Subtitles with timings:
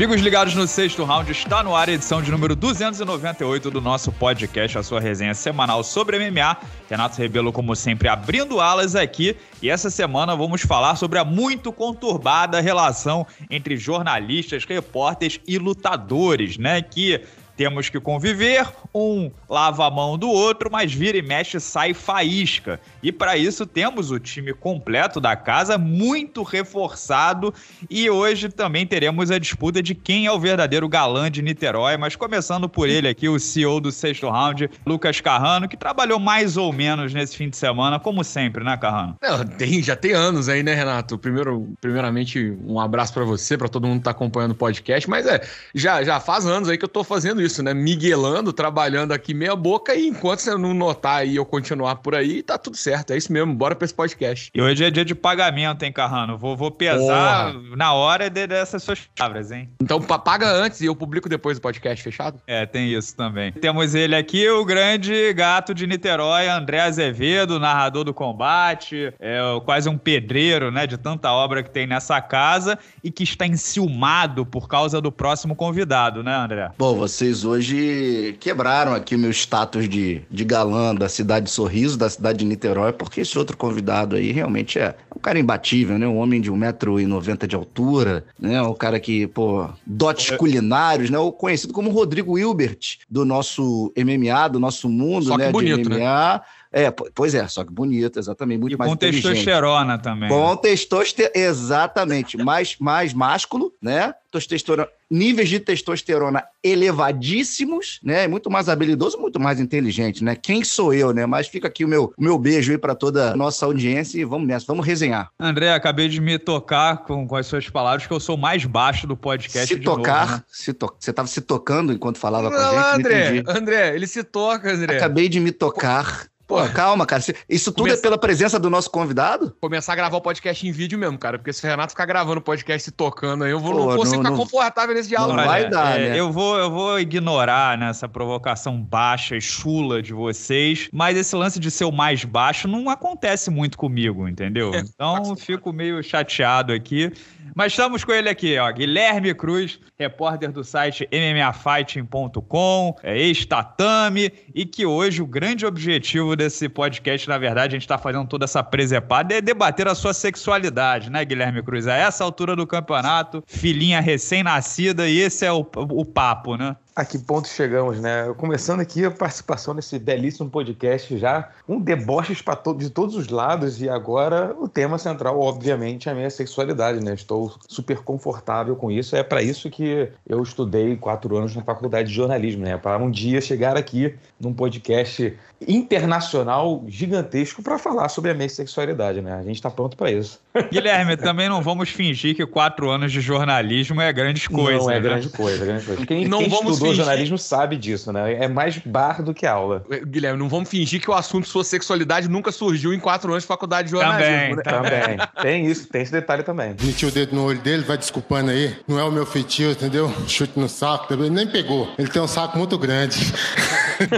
[0.00, 4.10] Amigos ligados no sexto round, está no ar a edição de número 298 do nosso
[4.10, 6.56] podcast, a sua resenha semanal sobre MMA.
[6.88, 9.36] Renato Rebelo, como sempre, abrindo alas aqui.
[9.60, 16.56] E essa semana vamos falar sobre a muito conturbada relação entre jornalistas, repórteres e lutadores,
[16.56, 16.80] né?
[16.80, 17.20] Que
[17.60, 22.80] temos que conviver, um lava a mão do outro, mas vira e mexe sai faísca.
[23.02, 27.52] E para isso temos o time completo da casa, muito reforçado,
[27.90, 32.16] e hoje também teremos a disputa de quem é o verdadeiro galã de Niterói, mas
[32.16, 36.72] começando por ele aqui, o CEO do sexto round, Lucas Carrano, que trabalhou mais ou
[36.72, 39.16] menos nesse fim de semana, como sempre, né, Carrano?
[39.20, 41.18] Não, tem, já tem anos aí, né, Renato?
[41.18, 45.26] Primeiro, primeiramente, um abraço para você, para todo mundo que tá acompanhando o podcast, mas
[45.26, 47.74] é, já, já faz anos aí que eu tô fazendo isso isso, né?
[47.74, 52.42] Miguelando, trabalhando aqui meia boca e enquanto você não notar aí eu continuar por aí,
[52.42, 53.12] tá tudo certo.
[53.12, 54.50] É isso mesmo, bora pra esse podcast.
[54.54, 56.38] E hoje é dia de pagamento, hein, Carrano?
[56.38, 57.76] Vou, vou pesar Porra.
[57.76, 59.68] na hora de, dessas suas palavras, hein?
[59.82, 62.40] Então paga antes e eu publico depois do podcast, fechado?
[62.46, 63.52] É, tem isso também.
[63.52, 69.88] Temos ele aqui, o grande gato de Niterói, André Azevedo, narrador do combate, é quase
[69.88, 74.68] um pedreiro, né, de tanta obra que tem nessa casa e que está enciumado por
[74.68, 76.70] causa do próximo convidado, né, André?
[76.78, 76.94] Bom,
[77.30, 82.10] vocês hoje quebraram aqui o meu status de, de galã da cidade de Sorriso, da
[82.10, 86.06] cidade de Niterói, porque esse outro convidado aí realmente é um cara imbatível, né?
[86.06, 88.60] Um homem de 1,90m de altura, né?
[88.62, 90.36] Um cara que, pô, dotes é.
[90.36, 91.18] culinários, né?
[91.18, 95.50] O conhecido como Rodrigo Hilbert, do nosso MMA, do nosso mundo, Só né?
[95.50, 96.34] Bonito, de MMA.
[96.34, 96.40] Né?
[96.72, 100.28] É, pois é, só que bonito, exatamente, muito e mais com testosterona também.
[100.28, 104.14] Com testosterona, exatamente, mais, mais másculo, né?
[104.30, 108.28] Testosterona, níveis de testosterona elevadíssimos, né?
[108.28, 110.36] Muito mais habilidoso, muito mais inteligente, né?
[110.36, 111.26] Quem sou eu, né?
[111.26, 114.24] Mas fica aqui o meu, o meu beijo aí para toda a nossa audiência e
[114.24, 115.28] vamos nessa, vamos resenhar.
[115.40, 118.64] André, acabei de me tocar com, com as suas palavras que eu sou o mais
[118.64, 119.74] baixo do podcast.
[119.74, 120.44] Se tocar, novo, né?
[120.46, 120.94] se to...
[120.96, 123.00] você estava se tocando enquanto falava não, com a gente.
[123.00, 124.96] André, André, ele se toca, André.
[124.96, 126.29] Acabei de me tocar.
[126.50, 127.22] Pô, calma, cara.
[127.48, 129.54] Isso tudo é pela presença do nosso convidado?
[129.60, 131.38] Começar a gravar o podcast em vídeo mesmo, cara.
[131.38, 133.86] Porque se o Renato ficar gravando o podcast e tocando aí, eu vou, Pô, não
[133.86, 135.36] vou não, ficar não, confortável nesse diálogo.
[135.36, 136.18] Não vai dar, é, né?
[136.18, 140.88] Eu vou, eu vou ignorar nessa provocação baixa e chula de vocês.
[140.92, 144.72] Mas esse lance de ser o mais baixo não acontece muito comigo, entendeu?
[144.74, 147.12] Então fico meio chateado aqui.
[147.54, 148.70] Mas estamos com ele aqui, ó.
[148.70, 156.68] Guilherme Cruz, repórter do site MMAfighting.com, é ex-tatame, e que hoje o grande objetivo desse
[156.68, 161.10] podcast, na verdade, a gente está fazendo toda essa presepada, é debater a sua sexualidade,
[161.10, 161.86] né, Guilherme Cruz?
[161.86, 166.76] A essa altura do campeonato, filhinha recém-nascida, e esse é o, o papo, né?
[167.00, 168.30] A que ponto chegamos, né?
[168.36, 172.36] Começando aqui a participação nesse belíssimo podcast já, um deboche
[172.76, 177.14] de todos os lados e agora o tema central, obviamente, é a minha sexualidade, né?
[177.14, 179.16] Estou super confortável com isso.
[179.16, 182.76] É para isso que eu estudei quatro anos na faculdade de jornalismo, né?
[182.76, 185.34] Para um dia chegar aqui num podcast
[185.66, 189.32] internacional gigantesco para falar sobre a minha sexualidade, né?
[189.32, 190.38] A gente está pronto para isso.
[190.72, 194.78] Guilherme, também não vamos fingir que quatro anos de jornalismo é grande coisa.
[194.78, 195.00] Não é né?
[195.00, 196.06] grande coisa, é grande coisa.
[196.06, 196.96] Quem, não quem vamos estudou fingir...
[196.96, 198.34] jornalismo sabe disso, né?
[198.34, 199.84] É mais bar do que aula.
[200.06, 203.46] Guilherme, não vamos fingir que o assunto sua sexualidade nunca surgiu em quatro anos de
[203.46, 204.62] faculdade de jornalismo.
[204.62, 205.26] Também, né?
[205.26, 205.28] também.
[205.40, 206.74] Tem isso, tem esse detalhe também.
[206.82, 208.76] Metiu o dedo no olho dele, vai desculpando aí.
[208.88, 210.12] Não é o meu feitio, entendeu?
[210.26, 211.88] Chute no saco, também nem pegou.
[211.96, 213.32] Ele tem um saco muito grande.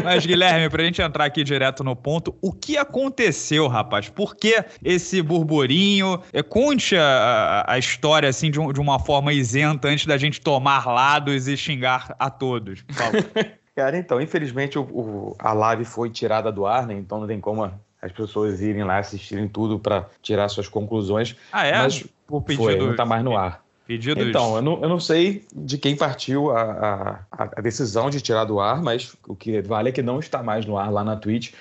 [0.03, 4.09] Mas, Guilherme, pra gente entrar aqui direto no ponto, o que aconteceu, rapaz?
[4.09, 6.22] Por que esse burburinho?
[6.33, 10.41] É, conte a, a história, assim, de, um, de, uma forma isenta, antes da gente
[10.41, 12.85] tomar lados e xingar a todos.
[13.75, 16.95] Cara, então, infelizmente o, o, a live foi tirada do ar, né?
[16.95, 17.73] Então não tem como
[18.03, 21.37] as pessoas irem lá assistirem tudo para tirar suas conclusões.
[21.53, 21.79] Ah, é?
[21.79, 23.63] Mas Por pedido foi, não tá mais no ar.
[23.87, 24.27] Pedidos.
[24.27, 28.45] Então, eu não, eu não sei de quem partiu a, a, a, decisão de tirar
[28.45, 31.17] do ar, mas o que vale é que não está mais no ar lá na
[31.17, 31.53] Twitch.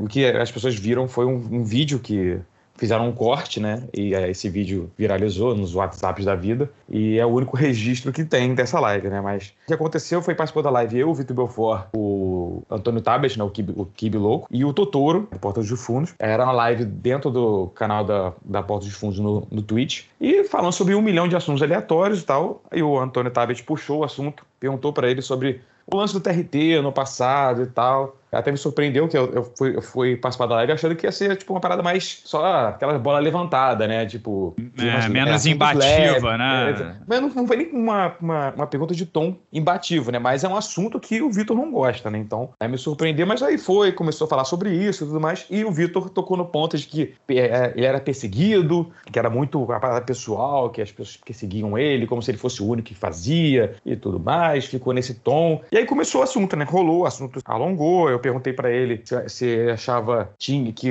[0.00, 2.38] O que as pessoas viram foi um, um vídeo que
[2.76, 3.84] fizeram um corte, né?
[3.92, 6.70] E esse vídeo viralizou nos WhatsApps da vida.
[6.88, 9.20] E é o único registro que tem dessa live, né?
[9.20, 13.38] Mas o que aconteceu foi participou da live eu, o Vitor Belfort, o Antônio Tabet,
[13.38, 13.44] né?
[13.44, 16.14] O Kibi, o Kibi Louco, e o Totoro, da Porta dos Fundos.
[16.18, 20.04] Era uma live dentro do canal da, da Porta dos Fundos no, no Twitch.
[20.20, 22.62] E falando sobre um milhão de assuntos aleatórios e tal.
[22.72, 26.80] E o Antônio Tabet puxou o assunto, perguntou para ele sobre o lance do TRT
[26.82, 28.16] no passado e tal.
[28.34, 31.12] Até me surpreendeu que eu, eu, fui, eu fui participar da live achando que ia
[31.12, 34.06] ser tipo uma parada mais só aquela bola levantada, né?
[34.06, 34.54] Tipo.
[34.78, 36.70] É, menos imbativa, né?
[36.70, 40.18] É, mas não, não foi nem uma, uma, uma, pergunta de tom imbativo, né?
[40.18, 42.18] Mas é um assunto que o Vitor não gosta, né?
[42.18, 45.46] Então, aí me surpreendeu, mas aí foi, começou a falar sobre isso e tudo mais.
[45.50, 49.62] E o Vitor tocou no ponto de que é, ele era perseguido, que era muito
[49.72, 52.94] a parada pessoal, que as pessoas perseguiam ele, como se ele fosse o único que
[52.94, 54.66] fazia e tudo mais.
[54.66, 55.62] Ficou nesse tom.
[55.70, 56.64] E aí começou o assunto, né?
[56.64, 58.10] Rolou, o assunto alongou.
[58.10, 60.88] Eu perguntei para ele se, se ele achava tinha, que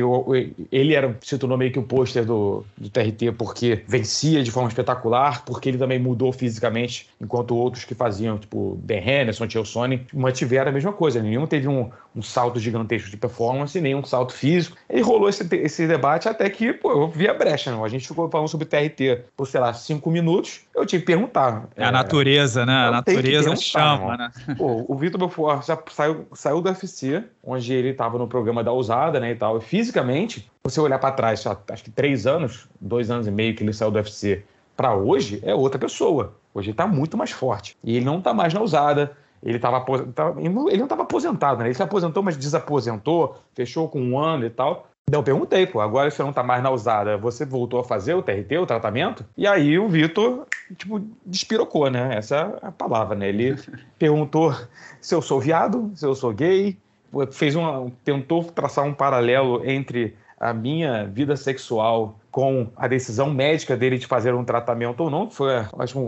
[0.71, 4.69] ele era, se tornou meio que o pôster do, do TRT porque vencia de forma
[4.69, 10.05] espetacular, porque ele também mudou fisicamente, enquanto outros que faziam, tipo Ben Henderson, Tio Sony,
[10.13, 11.21] mantiveram a mesma coisa.
[11.23, 14.77] Nenhum teve um, um salto gigantesco de performance, nem um salto físico.
[14.89, 17.83] E rolou esse, esse debate até que, pô, eu vi a brecha, não?
[17.83, 20.61] A gente ficou falando sobre TRT por, sei lá, cinco minutos.
[20.75, 21.67] Eu tive que perguntar.
[21.75, 22.87] É a natureza, né?
[22.87, 24.31] A natureza chama, né?
[24.57, 28.71] Pô, o Vitor Belfort já saiu, saiu do UFC, onde ele estava no programa da
[28.71, 29.57] Ousada, né, e tal.
[29.57, 33.63] E fisicamente, você olhar para trás, acho que três anos, dois anos e meio que
[33.63, 34.43] ele saiu do UFC,
[34.75, 36.35] para hoje, é outra pessoa.
[36.53, 37.77] Hoje ele está muito mais forte.
[37.83, 39.83] E ele não está mais na Ousada ele estava
[40.37, 41.65] ele não estava aposentado, né?
[41.65, 44.87] Ele se aposentou, mas desaposentou, fechou com um ano e tal.
[45.05, 48.13] Então eu perguntei, pô, agora você não tá mais na usada, você voltou a fazer
[48.13, 49.25] o TRT, o tratamento?
[49.37, 50.47] E aí o Vitor,
[50.77, 52.15] tipo, despirocou, né?
[52.15, 53.27] Essa é a palavra, né?
[53.27, 53.55] Ele
[53.99, 54.55] perguntou
[55.01, 56.77] se eu sou viado, se eu sou gay,
[57.31, 63.77] fez uma, tentou traçar um paralelo entre a minha vida sexual com a decisão médica
[63.77, 65.99] dele de fazer um tratamento ou não, foi, acho,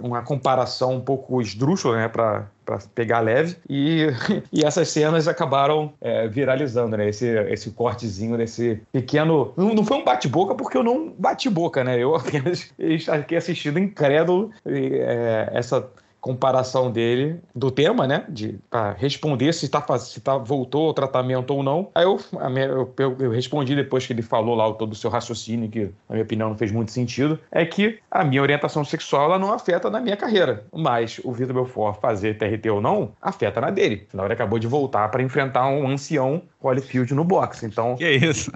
[0.00, 2.46] uma comparação um pouco esdrúxula, né, para
[2.94, 4.06] pegar leve, e,
[4.52, 9.52] e essas cenas acabaram é, viralizando, né, esse, esse cortezinho desse pequeno...
[9.56, 12.72] Não, foi um bate-boca, porque eu não bati boca, né, eu apenas
[13.18, 15.86] fiquei assistindo incrédulo é, essa
[16.26, 18.24] comparação dele do tema, né?
[18.28, 18.58] De
[18.96, 21.88] responder se tá, se tá voltou ao tratamento ou não.
[21.94, 25.70] Aí eu, eu, eu, eu, respondi depois que ele falou lá todo o seu raciocínio,
[25.70, 29.38] que na minha opinião não fez muito sentido, é que a minha orientação sexual ela
[29.38, 30.64] não afeta na minha carreira.
[30.74, 34.04] Mas o Vitor Belfort fazer TRT ou não, afeta na dele.
[34.08, 37.66] Afinal, ele acabou de voltar para enfrentar um ancião Holyfield no boxe.
[37.66, 37.94] Então.
[37.94, 38.50] Que isso?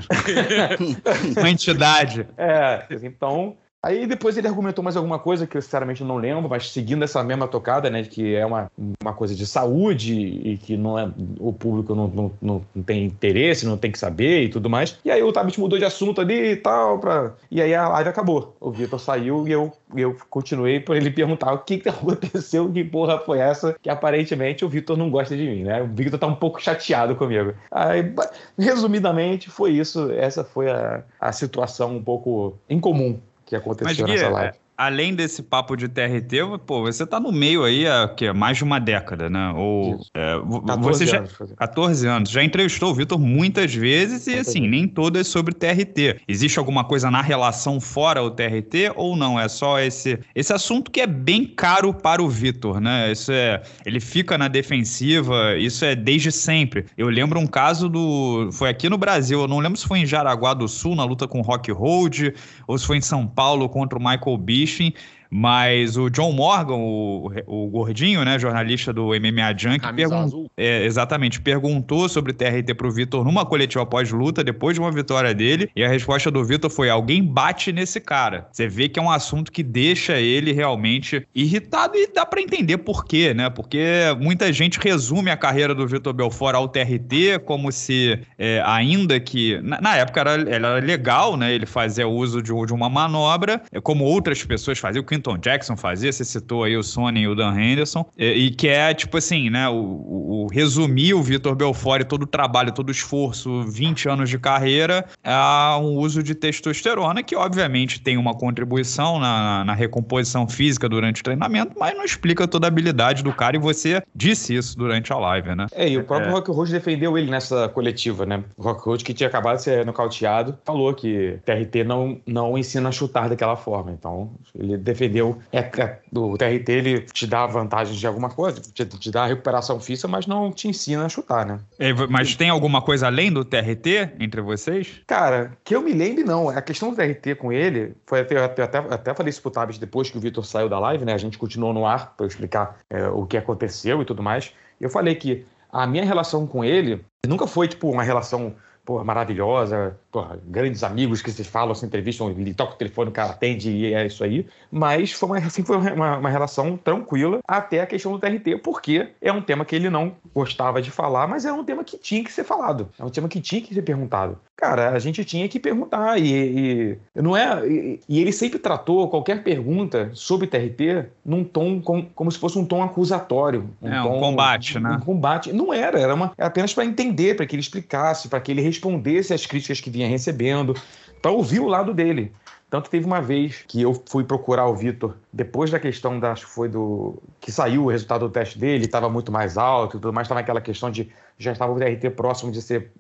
[1.39, 2.27] Uma entidade.
[2.37, 6.71] É, então Aí depois ele argumentou mais alguma coisa que eu sinceramente não lembro, mas
[6.71, 8.71] seguindo essa mesma tocada, né, que é uma,
[9.03, 12.09] uma coisa de saúde e que não é, o público não,
[12.43, 14.99] não, não tem interesse, não tem que saber e tudo mais.
[15.03, 17.33] E aí o Tabit mudou de assunto ali e tal, pra...
[17.51, 18.55] e aí a live acabou.
[18.61, 22.85] O Vitor saiu e eu, eu continuei por ele perguntar o que, que aconteceu, que
[22.85, 25.83] porra foi essa, que aparentemente o Vitor não gosta de mim, né?
[25.83, 27.55] O Vitor tá um pouco chateado comigo.
[27.71, 28.13] Aí,
[28.59, 30.11] resumidamente, foi isso.
[30.11, 33.19] Essa foi a, a situação um pouco incomum
[33.51, 37.65] que aconteceu Mas, nessa live além desse papo de TRT, pô, você tá no meio
[37.65, 39.53] aí há que, mais de uma década, né?
[39.55, 40.37] Ou é,
[40.81, 42.31] você já anos, 14 anos.
[42.31, 46.23] Já entrevistou o Vitor muitas vezes e assim, nem todas sobre TRT.
[46.27, 49.39] Existe alguma coisa na relação fora o TRT ou não?
[49.39, 53.13] É só esse esse assunto que é bem caro para o Vitor, né?
[53.13, 56.87] Isso é, ele fica na defensiva, isso é desde sempre.
[56.97, 60.07] Eu lembro um caso do foi aqui no Brasil, eu não lembro se foi em
[60.07, 62.31] Jaraguá do Sul na luta com o Rock Hold
[62.67, 64.95] ou se foi em São Paulo contra o Michael Bisping Fishing
[65.31, 71.41] Mas o John Morgan, o, o gordinho, né, jornalista do MMA Junk, pergun é, exatamente,
[71.41, 75.89] perguntou sobre TRT pro Vitor numa coletiva pós-luta, depois de uma vitória dele, e a
[75.89, 78.49] resposta do Vitor foi: alguém bate nesse cara.
[78.51, 82.79] Você vê que é um assunto que deixa ele realmente irritado e dá para entender
[82.79, 83.49] por quê, né?
[83.49, 83.85] Porque
[84.21, 89.61] muita gente resume a carreira do Vitor Belfort ao TRT como se, é, ainda que.
[89.63, 91.53] Na, na época era, era, legal, né?
[91.53, 95.03] Ele fazia uso de, de uma manobra, é como outras pessoas faziam.
[95.03, 98.51] O Clinton Jackson fazia, você citou aí o Sony e o Dan Henderson, e, e
[98.51, 102.73] que é tipo assim, né, o, o, o resumir o Vitor Belfort todo o trabalho,
[102.73, 108.17] todo o esforço, 20 anos de carreira, a um uso de testosterona, que obviamente tem
[108.17, 113.23] uma contribuição na, na recomposição física durante o treinamento, mas não explica toda a habilidade
[113.23, 115.67] do cara, e você disse isso durante a live, né?
[115.73, 116.33] É, e o próprio é.
[116.33, 118.43] Rock Rose defendeu ele nessa coletiva, né?
[118.57, 122.89] O Rock Rose, que tinha acabado de ser nocauteado, falou que TRT não, não ensina
[122.89, 125.39] a chutar daquela forma, então ele defendeu entendeu?
[125.53, 129.81] É, é, o TRT ele te dá vantagens de alguma coisa, te, te dá recuperação
[129.81, 131.59] física, mas não te ensina a chutar, né?
[131.79, 135.03] É, mas tem alguma coisa além do TRT entre vocês?
[135.07, 136.49] Cara, que eu me lembre, não.
[136.49, 140.11] A questão do TRT com ele, foi até, até, até falei isso pro Tabs depois
[140.11, 141.13] que o Vitor saiu da live, né?
[141.13, 144.53] A gente continuou no ar para explicar é, o que aconteceu e tudo mais.
[144.81, 148.55] Eu falei que a minha relação com ele Nunca foi, tipo, uma relação
[148.91, 153.13] porra, maravilhosa, porra, grandes amigos que se falam, se entrevistam, ele toca o telefone, o
[153.13, 154.45] cara atende e é isso aí.
[154.69, 159.13] Mas foi uma, assim, foi uma, uma, relação tranquila até a questão do TRT, porque
[159.23, 162.25] é um tema que ele não gostava de falar, mas é um tema que tinha
[162.25, 162.89] que ser falado.
[162.99, 164.37] É um tema que tinha que ser perguntado.
[164.61, 169.09] Cara, a gente tinha que perguntar e, e não é e, e, ele sempre tratou
[169.09, 174.03] qualquer pergunta sobre TRT num tom com, como se fosse um tom acusatório, um, é,
[174.03, 174.91] tom, um combate, um, né?
[174.91, 175.51] Um combate.
[175.51, 178.61] Não era, era, uma, era apenas para entender, para que ele explicasse, para que ele
[178.61, 180.77] respondesse às críticas que vinha recebendo,
[181.23, 182.31] para ouvir o lado dele.
[182.71, 186.47] Tanto teve uma vez que eu fui procurar o Vitor, depois da questão da, acho
[186.47, 187.21] que foi do.
[187.41, 190.41] que saiu o resultado do teste dele, estava muito mais alto e tudo mais, estava
[190.41, 191.11] aquela questão de
[191.41, 192.93] já estava o DRT próximo de ser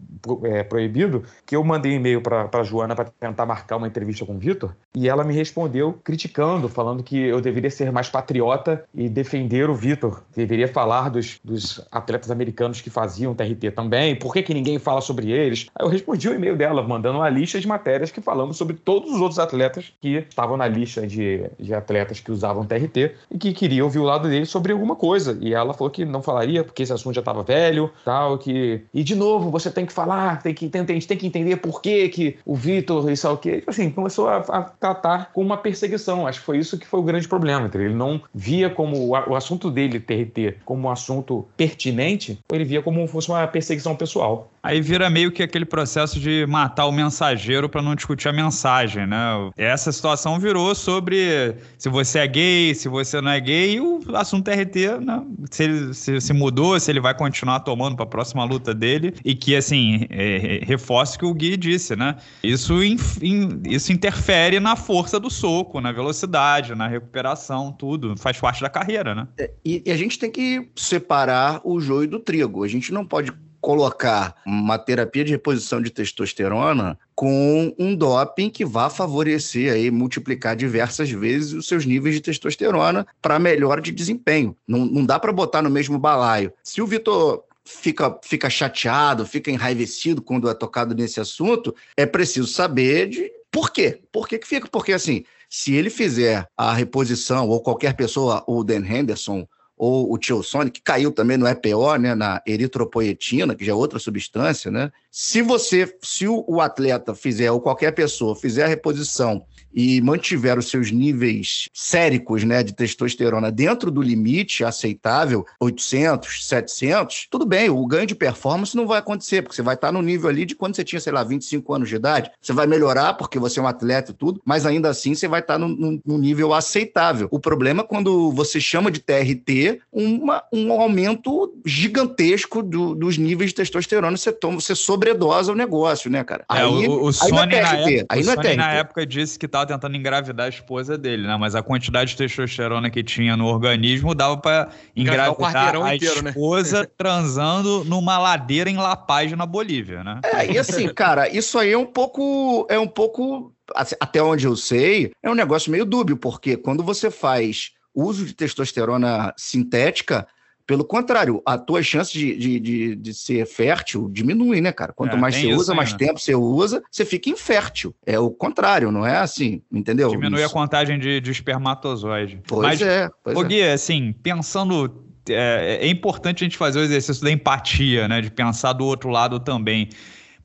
[0.44, 4.34] é, proibido, que eu mandei um e-mail para Joana para tentar marcar uma entrevista com
[4.34, 9.10] o Vitor, e ela me respondeu criticando, falando que eu deveria ser mais patriota e
[9.10, 14.42] defender o Vitor, deveria falar dos, dos atletas americanos que faziam TRT também, por que,
[14.42, 15.66] que ninguém fala sobre eles?
[15.74, 19.12] Aí eu respondi o e-mail dela, mandando uma lista de matérias que falamos sobre todos
[19.12, 19.59] os outros atletas
[20.00, 24.04] que estavam na lista de, de atletas que usavam TRT e que queriam ouvir o
[24.04, 25.36] lado deles sobre alguma coisa.
[25.40, 28.82] E ela falou que não falaria porque esse assunto já estava velho, tal, tal, que.
[28.92, 31.80] E de novo, você tem que falar, tem que, tem, gente tem que entender por
[31.80, 33.56] que, que o Vitor, é o quê.
[33.58, 36.26] Tipo assim, começou a, a, tratar com uma perseguição.
[36.26, 37.66] Acho que foi isso que foi o grande problema.
[37.66, 37.88] Entendeu?
[37.88, 43.00] Ele não via como o, assunto dele, TRT, como um assunto pertinente, ele via como
[43.06, 44.50] se fosse uma perseguição pessoal.
[44.62, 49.06] Aí vira meio que aquele processo de matar o mensageiro para não discutir a mensagem,
[49.06, 49.50] né?
[49.56, 54.00] Essa situação virou sobre se você é gay, se você não é gay, e o
[54.14, 55.22] assunto RT, né?
[55.50, 59.14] Se ele se, se mudou, se ele vai continuar tomando para a próxima luta dele,
[59.24, 62.16] e que, assim, é, reforça o que o Gui disse, né?
[62.42, 68.14] Isso, in, in, isso interfere na força do soco, na velocidade, na recuperação, tudo.
[68.18, 69.26] Faz parte da carreira, né?
[69.38, 72.62] É, e, e a gente tem que separar o joio do trigo.
[72.62, 73.32] A gente não pode
[73.70, 80.56] colocar uma terapia de reposição de testosterona com um doping que vá favorecer aí, multiplicar
[80.56, 84.56] diversas vezes os seus níveis de testosterona para melhor de desempenho.
[84.66, 86.52] Não, não dá para botar no mesmo balaio.
[86.64, 92.48] Se o Vitor fica, fica chateado, fica enraivecido quando é tocado nesse assunto, é preciso
[92.48, 94.00] saber de por quê.
[94.10, 94.66] Por que, que fica?
[94.68, 99.46] Porque assim, se ele fizer a reposição, ou qualquer pessoa, o Dan Henderson,
[99.82, 103.74] ou o Tio Sonic, que caiu também no EPO, né, na eritropoetina, que já é
[103.74, 104.92] outra substância, né?
[105.10, 110.68] Se você, se o atleta fizer, ou qualquer pessoa fizer a reposição e mantiver os
[110.68, 117.86] seus níveis séricos né, de testosterona dentro do limite aceitável, 800, 700, tudo bem, o
[117.86, 120.76] ganho de performance não vai acontecer, porque você vai estar no nível ali de quando
[120.76, 122.30] você tinha, sei lá, 25 anos de idade.
[122.40, 125.40] Você vai melhorar porque você é um atleta e tudo, mas ainda assim você vai
[125.40, 127.28] estar num, num nível aceitável.
[127.30, 133.50] O problema é quando você chama de TRT uma, um aumento gigantesco do, dos níveis
[133.50, 136.44] de testosterona, você, toma, você sobredosa o negócio, né, cara?
[136.50, 137.60] É, aí, o, o aí Sony, não é TRT.
[137.60, 138.56] Na época, aí não é TRT.
[138.56, 141.36] na época disse que tá estava tentando engravidar a esposa dele, né?
[141.36, 146.30] Mas a quantidade de testosterona que tinha no organismo dava para engravidar a inteiro, né?
[146.30, 146.88] esposa né?
[146.96, 150.20] transando numa ladeira em La Paz, na Bolívia, né?
[150.24, 152.66] É, e assim, cara, isso aí é um pouco.
[152.68, 153.52] É um pouco.
[154.00, 158.34] Até onde eu sei, é um negócio meio dúbio, porque quando você faz uso de
[158.34, 160.26] testosterona sintética,
[160.70, 164.92] pelo contrário, a tua chance de, de, de, de, ser fértil diminui, né, cara?
[164.92, 165.98] Quanto é, mais você isso, usa, mais né?
[165.98, 167.92] tempo você usa, você fica infértil.
[168.06, 170.10] É o contrário, não é assim, entendeu?
[170.10, 170.48] Diminui isso.
[170.48, 172.40] a contagem de, de espermatozoide.
[172.46, 173.10] Pois Mas, é.
[173.24, 173.44] Pois ô, é.
[173.48, 178.20] Gui, assim, pensando é, é, importante a gente fazer o exercício da empatia, né?
[178.20, 179.88] De pensar do outro lado também.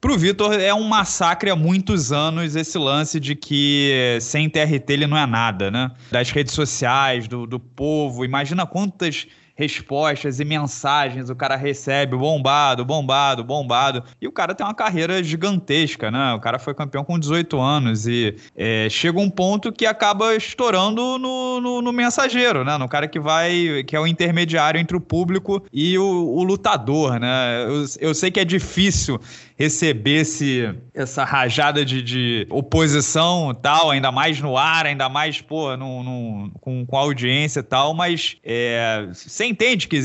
[0.02, 4.92] Para o Vitor é um massacre há muitos anos esse lance de que sem TRT
[4.92, 5.92] ele não é nada, né?
[6.10, 8.26] Das redes sociais, do, do povo.
[8.26, 14.04] Imagina quantas respostas e mensagens o cara recebe, bombado, bombado, bombado.
[14.22, 16.34] E o cara tem uma carreira gigantesca, né?
[16.34, 21.18] O cara foi campeão com 18 anos e é, chega um ponto que acaba estourando
[21.18, 22.78] no, no, no, mensageiro, né?
[22.78, 27.20] No cara que vai, que é o intermediário entre o público e o, o lutador,
[27.20, 27.64] né?
[27.64, 29.20] Eu, eu sei que é difícil
[29.58, 36.04] recebesse essa rajada de, de oposição tal, ainda mais no ar, ainda mais, pô, no,
[36.04, 39.08] no com, com audiência e tal, mas é,
[39.46, 39.98] entende que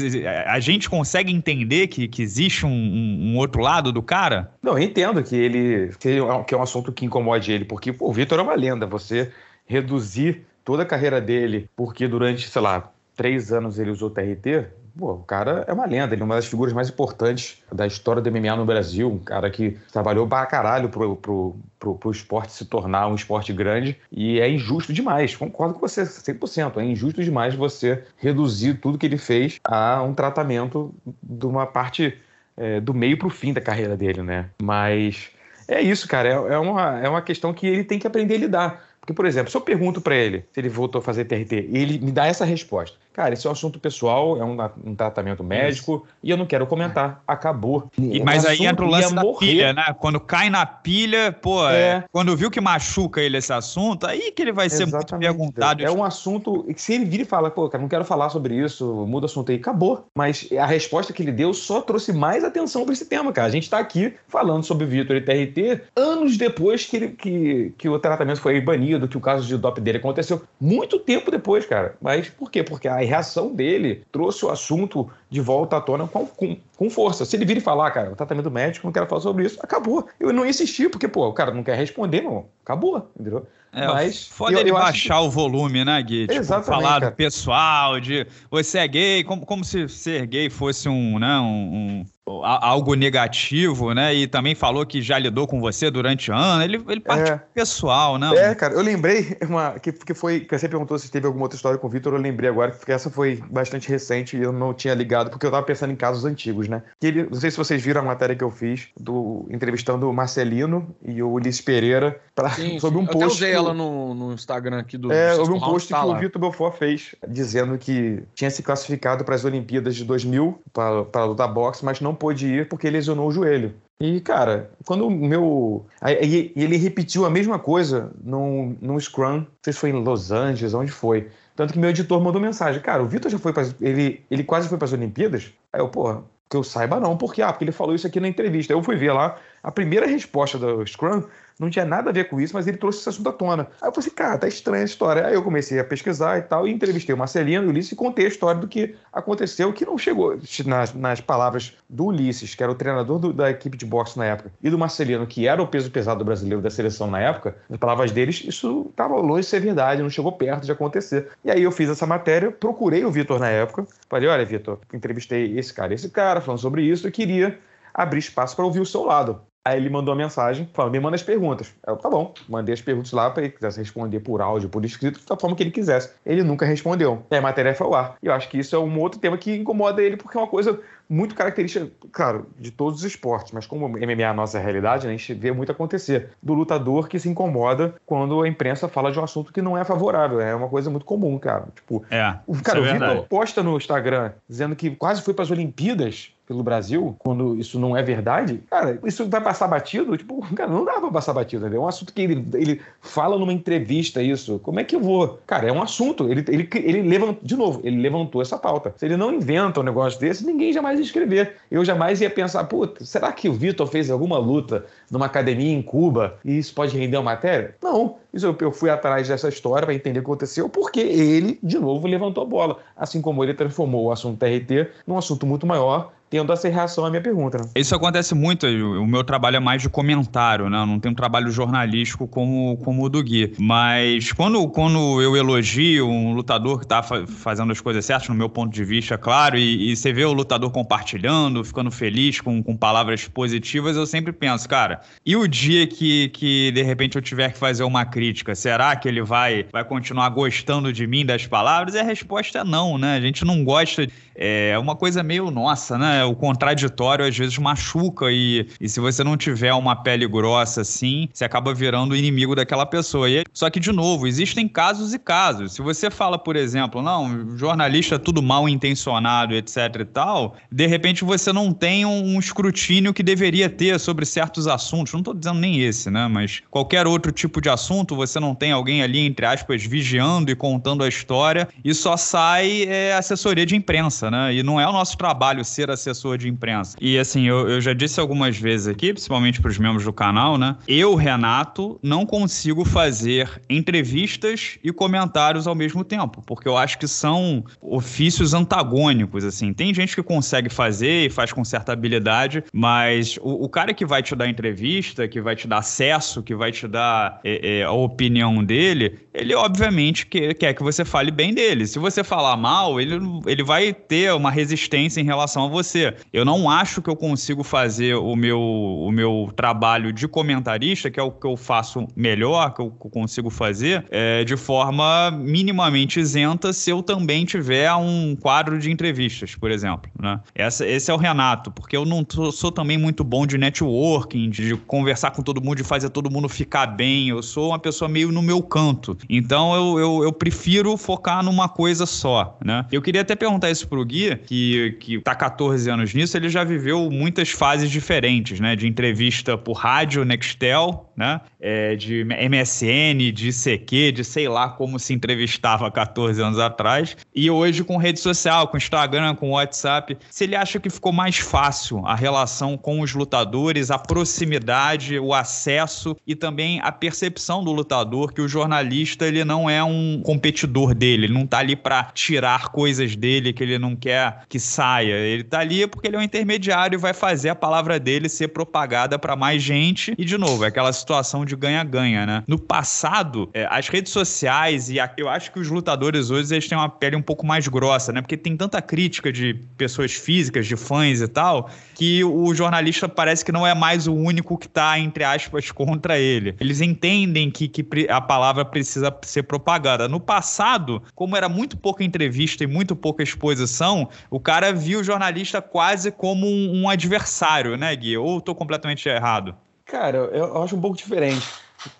[0.47, 4.53] a gente consegue entender que, que existe um, um, outro lado do cara?
[4.63, 8.13] Não, eu entendo que ele que é um assunto que incomode ele, porque pô, o
[8.13, 9.31] Vitor é uma lenda, você
[9.67, 14.67] reduzir toda a carreira dele, porque durante, sei lá, três anos ele usou TRT,
[14.99, 18.21] Pô, o cara é uma lenda, ele é uma das figuras mais importantes da história
[18.21, 22.53] do MMA no Brasil, um cara que trabalhou pra caralho pro, pro, pro, pro esporte
[22.53, 27.23] se tornar um esporte grande e é injusto demais, concordo com você 100%, é injusto
[27.23, 32.19] demais você reduzir tudo que ele fez a um tratamento de uma parte
[32.57, 34.51] é, do meio para o fim da carreira dele, né?
[34.63, 35.31] Mas
[35.67, 36.29] é isso, cara.
[36.29, 38.85] É, é, uma, é uma questão que ele tem que aprender a lidar.
[39.01, 41.79] Porque, por exemplo, se eu pergunto para ele se ele voltou a fazer TRT e
[41.79, 45.43] ele me dá essa resposta, cara, esse é um assunto pessoal, é um, um tratamento
[45.43, 46.15] médico Isso.
[46.23, 47.23] e eu não quero comentar.
[47.27, 47.91] Acabou.
[47.99, 49.47] E, mas aí entra o lance da morrer.
[49.47, 49.95] pilha, né?
[49.99, 51.81] Quando cai na pilha, pô, é.
[51.81, 55.13] É, quando viu que machuca ele esse assunto, aí que ele vai ser Exatamente.
[55.13, 55.83] muito perguntado.
[55.83, 58.55] É um assunto que se ele vir e fala, pô, cara, não quero falar sobre
[58.55, 60.07] isso, muda o assunto aí, acabou.
[60.15, 63.49] Mas a resposta que ele deu só trouxe mais atenção para esse tema, cara.
[63.49, 67.75] A gente tá aqui falando sobre o Vitor e TRT anos depois que, ele, que,
[67.77, 70.43] que o tratamento foi banido, que o caso de dop dele aconteceu.
[70.61, 71.97] Muito tempo depois, cara.
[72.01, 72.63] Mas por quê?
[72.63, 77.25] Porque a reação dele trouxe o assunto de volta à tona com, com, com força.
[77.25, 80.09] Se ele vir e falar, cara, o tratamento médico, não quero falar sobre isso, acabou.
[80.19, 82.47] Eu não insistir, porque, pô, o cara não quer responder, não.
[82.65, 83.47] Acabou, entendeu?
[83.73, 85.27] É, Mas foda eu, ele eu baixar que...
[85.27, 86.27] o volume, né, Gui?
[86.27, 87.11] Tipo, Exatamente, falar cara.
[87.11, 91.45] do pessoal, de você é gay, como, como se ser gay fosse um, né, um,
[91.45, 92.07] um,
[92.43, 94.15] algo negativo, né?
[94.15, 96.63] E também falou que já lidou com você durante ano.
[96.63, 97.41] Ele, ele parte é.
[97.55, 98.31] pessoal, né?
[98.37, 100.41] É, cara, eu lembrei uma que, que foi.
[100.41, 102.93] Que você perguntou se teve alguma outra história com o Vitor, eu lembrei agora, porque
[102.93, 106.25] essa foi bastante recente e eu não tinha ligado, porque eu tava pensando em casos
[106.25, 106.83] antigos, né?
[107.01, 110.13] Que ele, não sei se vocês viram a matéria que eu fiz do entrevistando o
[110.13, 114.97] Marcelino e o Ulisses Pereira pra, sim, sobre um post ela no, no Instagram aqui
[114.97, 115.13] do.
[115.13, 116.17] É, houve um post tá que lá.
[116.17, 121.25] o Vitor Belfort fez, dizendo que tinha se classificado para as Olimpíadas de 2000 para
[121.25, 123.75] lutar boxe, mas não pôde ir porque lesionou o joelho.
[123.99, 125.87] E, cara, quando o meu.
[126.03, 130.31] E ele repetiu a mesma coisa num, num Scrum, não sei se foi em Los
[130.31, 131.29] Angeles, onde foi.
[131.57, 133.69] Tanto que meu editor mandou mensagem: Cara, o Vitor já foi para.
[133.81, 135.53] Ele, ele quase foi para as Olimpíadas?
[135.73, 138.29] Aí eu, porra, que eu saiba não, porque, ah, porque ele falou isso aqui na
[138.29, 138.73] entrevista.
[138.73, 141.23] Eu fui ver lá, a primeira resposta do Scrum
[141.61, 143.69] não tinha nada a ver com isso, mas ele trouxe esse assunto à tona.
[143.83, 145.27] Aí eu falei assim, cara, tá estranha a história.
[145.27, 147.97] Aí eu comecei a pesquisar e tal, e entrevistei o Marcelino e o Ulisses e
[147.97, 152.63] contei a história do que aconteceu, que não chegou nas, nas palavras do Ulisses, que
[152.63, 155.63] era o treinador do, da equipe de boxe na época, e do Marcelino, que era
[155.63, 159.47] o peso pesado brasileiro da seleção na época, nas palavras deles, isso estava longe de
[159.47, 161.29] ser verdade, não chegou perto de acontecer.
[161.45, 165.59] E aí eu fiz essa matéria, procurei o Vitor na época, falei, olha, Vitor, entrevistei
[165.59, 167.59] esse cara, esse cara, falando sobre isso, e queria
[167.93, 169.41] abrir espaço para ouvir o seu lado.
[169.63, 171.75] Aí ele mandou uma mensagem falando: me manda as perguntas.
[171.87, 175.21] Eu, tá bom, mandei as perguntas lá para ele quisesse responder por áudio, por escrito,
[175.29, 176.11] da forma que ele quisesse.
[176.25, 177.23] Ele nunca respondeu.
[177.31, 178.17] E a matéria foi ao ar.
[178.23, 180.47] E eu acho que isso é um outro tema que incomoda ele, porque é uma
[180.47, 185.09] coisa muito característica, claro, de todos os esportes, mas como MMA é a nossa realidade,
[185.09, 189.11] né, a gente vê muito acontecer do lutador que se incomoda quando a imprensa fala
[189.11, 190.41] de um assunto que não é favorável.
[190.41, 191.67] É uma coisa muito comum, cara.
[191.75, 195.43] Tipo, é, o cara, é o Vitor posta no Instagram dizendo que quase foi para
[195.43, 200.17] as Olimpíadas pelo Brasil, quando isso não é verdade, cara, isso vai passar batido?
[200.17, 201.83] Tipo, cara, não dá pra passar batido, entendeu?
[201.83, 204.59] É um assunto que ele, ele fala numa entrevista isso.
[204.59, 205.39] Como é que eu vou?
[205.47, 206.29] Cara, é um assunto.
[206.29, 208.93] Ele, ele, ele levantou, de novo, ele levantou essa pauta.
[208.97, 211.55] Se ele não inventa um negócio desse, ninguém jamais ia escrever.
[211.71, 215.81] Eu jamais ia pensar, puta, será que o Vitor fez alguma luta numa academia em
[215.81, 217.77] Cuba e isso pode render uma matéria?
[217.81, 218.17] Não.
[218.35, 221.79] Isso eu, eu fui atrás dessa história para entender o que aconteceu, porque ele, de
[221.79, 222.79] novo, levantou a bola.
[222.97, 227.11] Assim como ele transformou o assunto TRT num assunto muito maior tendo essa reação à
[227.11, 227.59] minha pergunta.
[227.59, 227.65] Né?
[227.75, 228.65] Isso acontece muito.
[228.67, 230.79] O meu trabalho é mais de comentário, né?
[230.79, 233.53] Eu não tenho um trabalho jornalístico como, como o do Gui.
[233.59, 238.35] Mas quando, quando eu elogio um lutador que está fa fazendo as coisas certas, no
[238.35, 242.63] meu ponto de vista, claro, e, e, você vê o lutador compartilhando, ficando feliz com,
[242.63, 247.23] com palavras positivas, eu sempre penso, cara, e o dia que, que de repente eu
[247.23, 251.47] tiver que fazer uma crítica, será que ele vai, vai continuar gostando de mim, das
[251.47, 251.95] palavras?
[251.95, 253.17] E a resposta é não, né?
[253.17, 254.07] A gente não gosta.
[254.35, 256.20] É uma coisa meio nossa, né?
[256.25, 261.29] O contraditório às vezes machuca e, e se você não tiver uma pele grossa assim,
[261.33, 263.29] você acaba virando inimigo daquela pessoa.
[263.29, 265.73] E, só que, de novo, existem casos e casos.
[265.73, 271.25] Se você fala, por exemplo, não, jornalista tudo mal intencionado, etc e tal, de repente
[271.25, 275.13] você não tem um, um escrutínio que deveria ter sobre certos assuntos.
[275.13, 276.29] Não estou dizendo nem esse, né?
[276.29, 280.57] Mas qualquer outro tipo de assunto, você não tem alguém ali, entre aspas, vigiando e
[280.57, 284.55] contando a história e só sai é, assessoria de imprensa, né?
[284.55, 286.97] E não é o nosso trabalho ser assessor assessor de imprensa.
[287.01, 290.59] E assim, eu, eu já disse algumas vezes aqui, principalmente para os membros do canal,
[290.59, 290.77] né?
[290.87, 297.07] Eu, Renato, não consigo fazer entrevistas e comentários ao mesmo tempo, porque eu acho que
[297.07, 299.73] são ofícios antagônicos, assim.
[299.73, 304.05] Tem gente que consegue fazer e faz com certa habilidade, mas o, o cara que
[304.05, 307.83] vai te dar entrevista, que vai te dar acesso, que vai te dar é, é,
[307.85, 311.87] a opinião dele, ele obviamente quer, quer que você fale bem dele.
[311.87, 316.00] Se você falar mal, ele, ele vai ter uma resistência em relação a você
[316.33, 321.19] Eu não acho que eu consigo fazer o meu, o meu trabalho de comentarista, que
[321.19, 326.73] é o que eu faço melhor, que eu consigo fazer, é, de forma minimamente isenta
[326.73, 330.11] se eu também tiver um quadro de entrevistas, por exemplo.
[330.21, 330.41] Né?
[330.55, 334.51] Essa, esse é o Renato, porque eu não sou, sou também muito bom de networking,
[334.51, 337.29] de conversar com todo mundo, de fazer todo mundo ficar bem.
[337.29, 339.17] Eu sou uma pessoa meio no meu canto.
[339.29, 342.87] Então eu, eu, eu prefiro focar numa coisa só, né?
[342.91, 346.65] Eu queria até perguntar isso pro Gui, que, que tá 14 anos nisso, ele já
[346.65, 348.75] viveu muitas fases diferentes, né?
[348.75, 351.39] De entrevista por rádio, Nextel, né?
[351.61, 357.15] É, de MSN, de CQ, de sei lá como se entrevistava 14 anos atrás.
[357.35, 360.17] E hoje com rede social, com Instagram, com WhatsApp.
[360.31, 365.35] Se ele acha que ficou mais fácil a relação com os lutadores, a proximidade, o
[365.35, 370.95] acesso e também a percepção do lutador que o jornalista ele não é um competidor
[370.95, 375.13] dele, ele não tá ali para tirar coisas dele que ele não quer que saia.
[375.13, 378.49] Ele tá ali porque ele é um intermediário e vai fazer a palavra dele ser
[378.49, 380.15] propagada para mais gente.
[380.17, 381.10] E de novo, é aquela situação
[381.45, 382.45] de ganha-ganha, né?
[382.47, 386.69] No passado, é, as redes sociais e a, eu acho que os lutadores hoje eles
[386.69, 388.21] têm uma pele um pouco mais grossa, né?
[388.21, 393.45] Porque tem tanta crítica de pessoas físicas, de fãs e tal, que o jornalista parece
[393.45, 396.55] que não é mais o único que tá entre aspas contra ele.
[396.61, 400.09] Eles entendem que, que a palavra precisa ser propagada.
[400.09, 405.05] No passado, como era muito pouca entrevista e muito pouca exposição, o cara viu o
[405.05, 408.17] jornalista quase como um, um adversário, né, Gui?
[408.17, 409.55] Ou estou completamente errado?
[409.91, 411.45] Cara, eu acho um pouco diferente.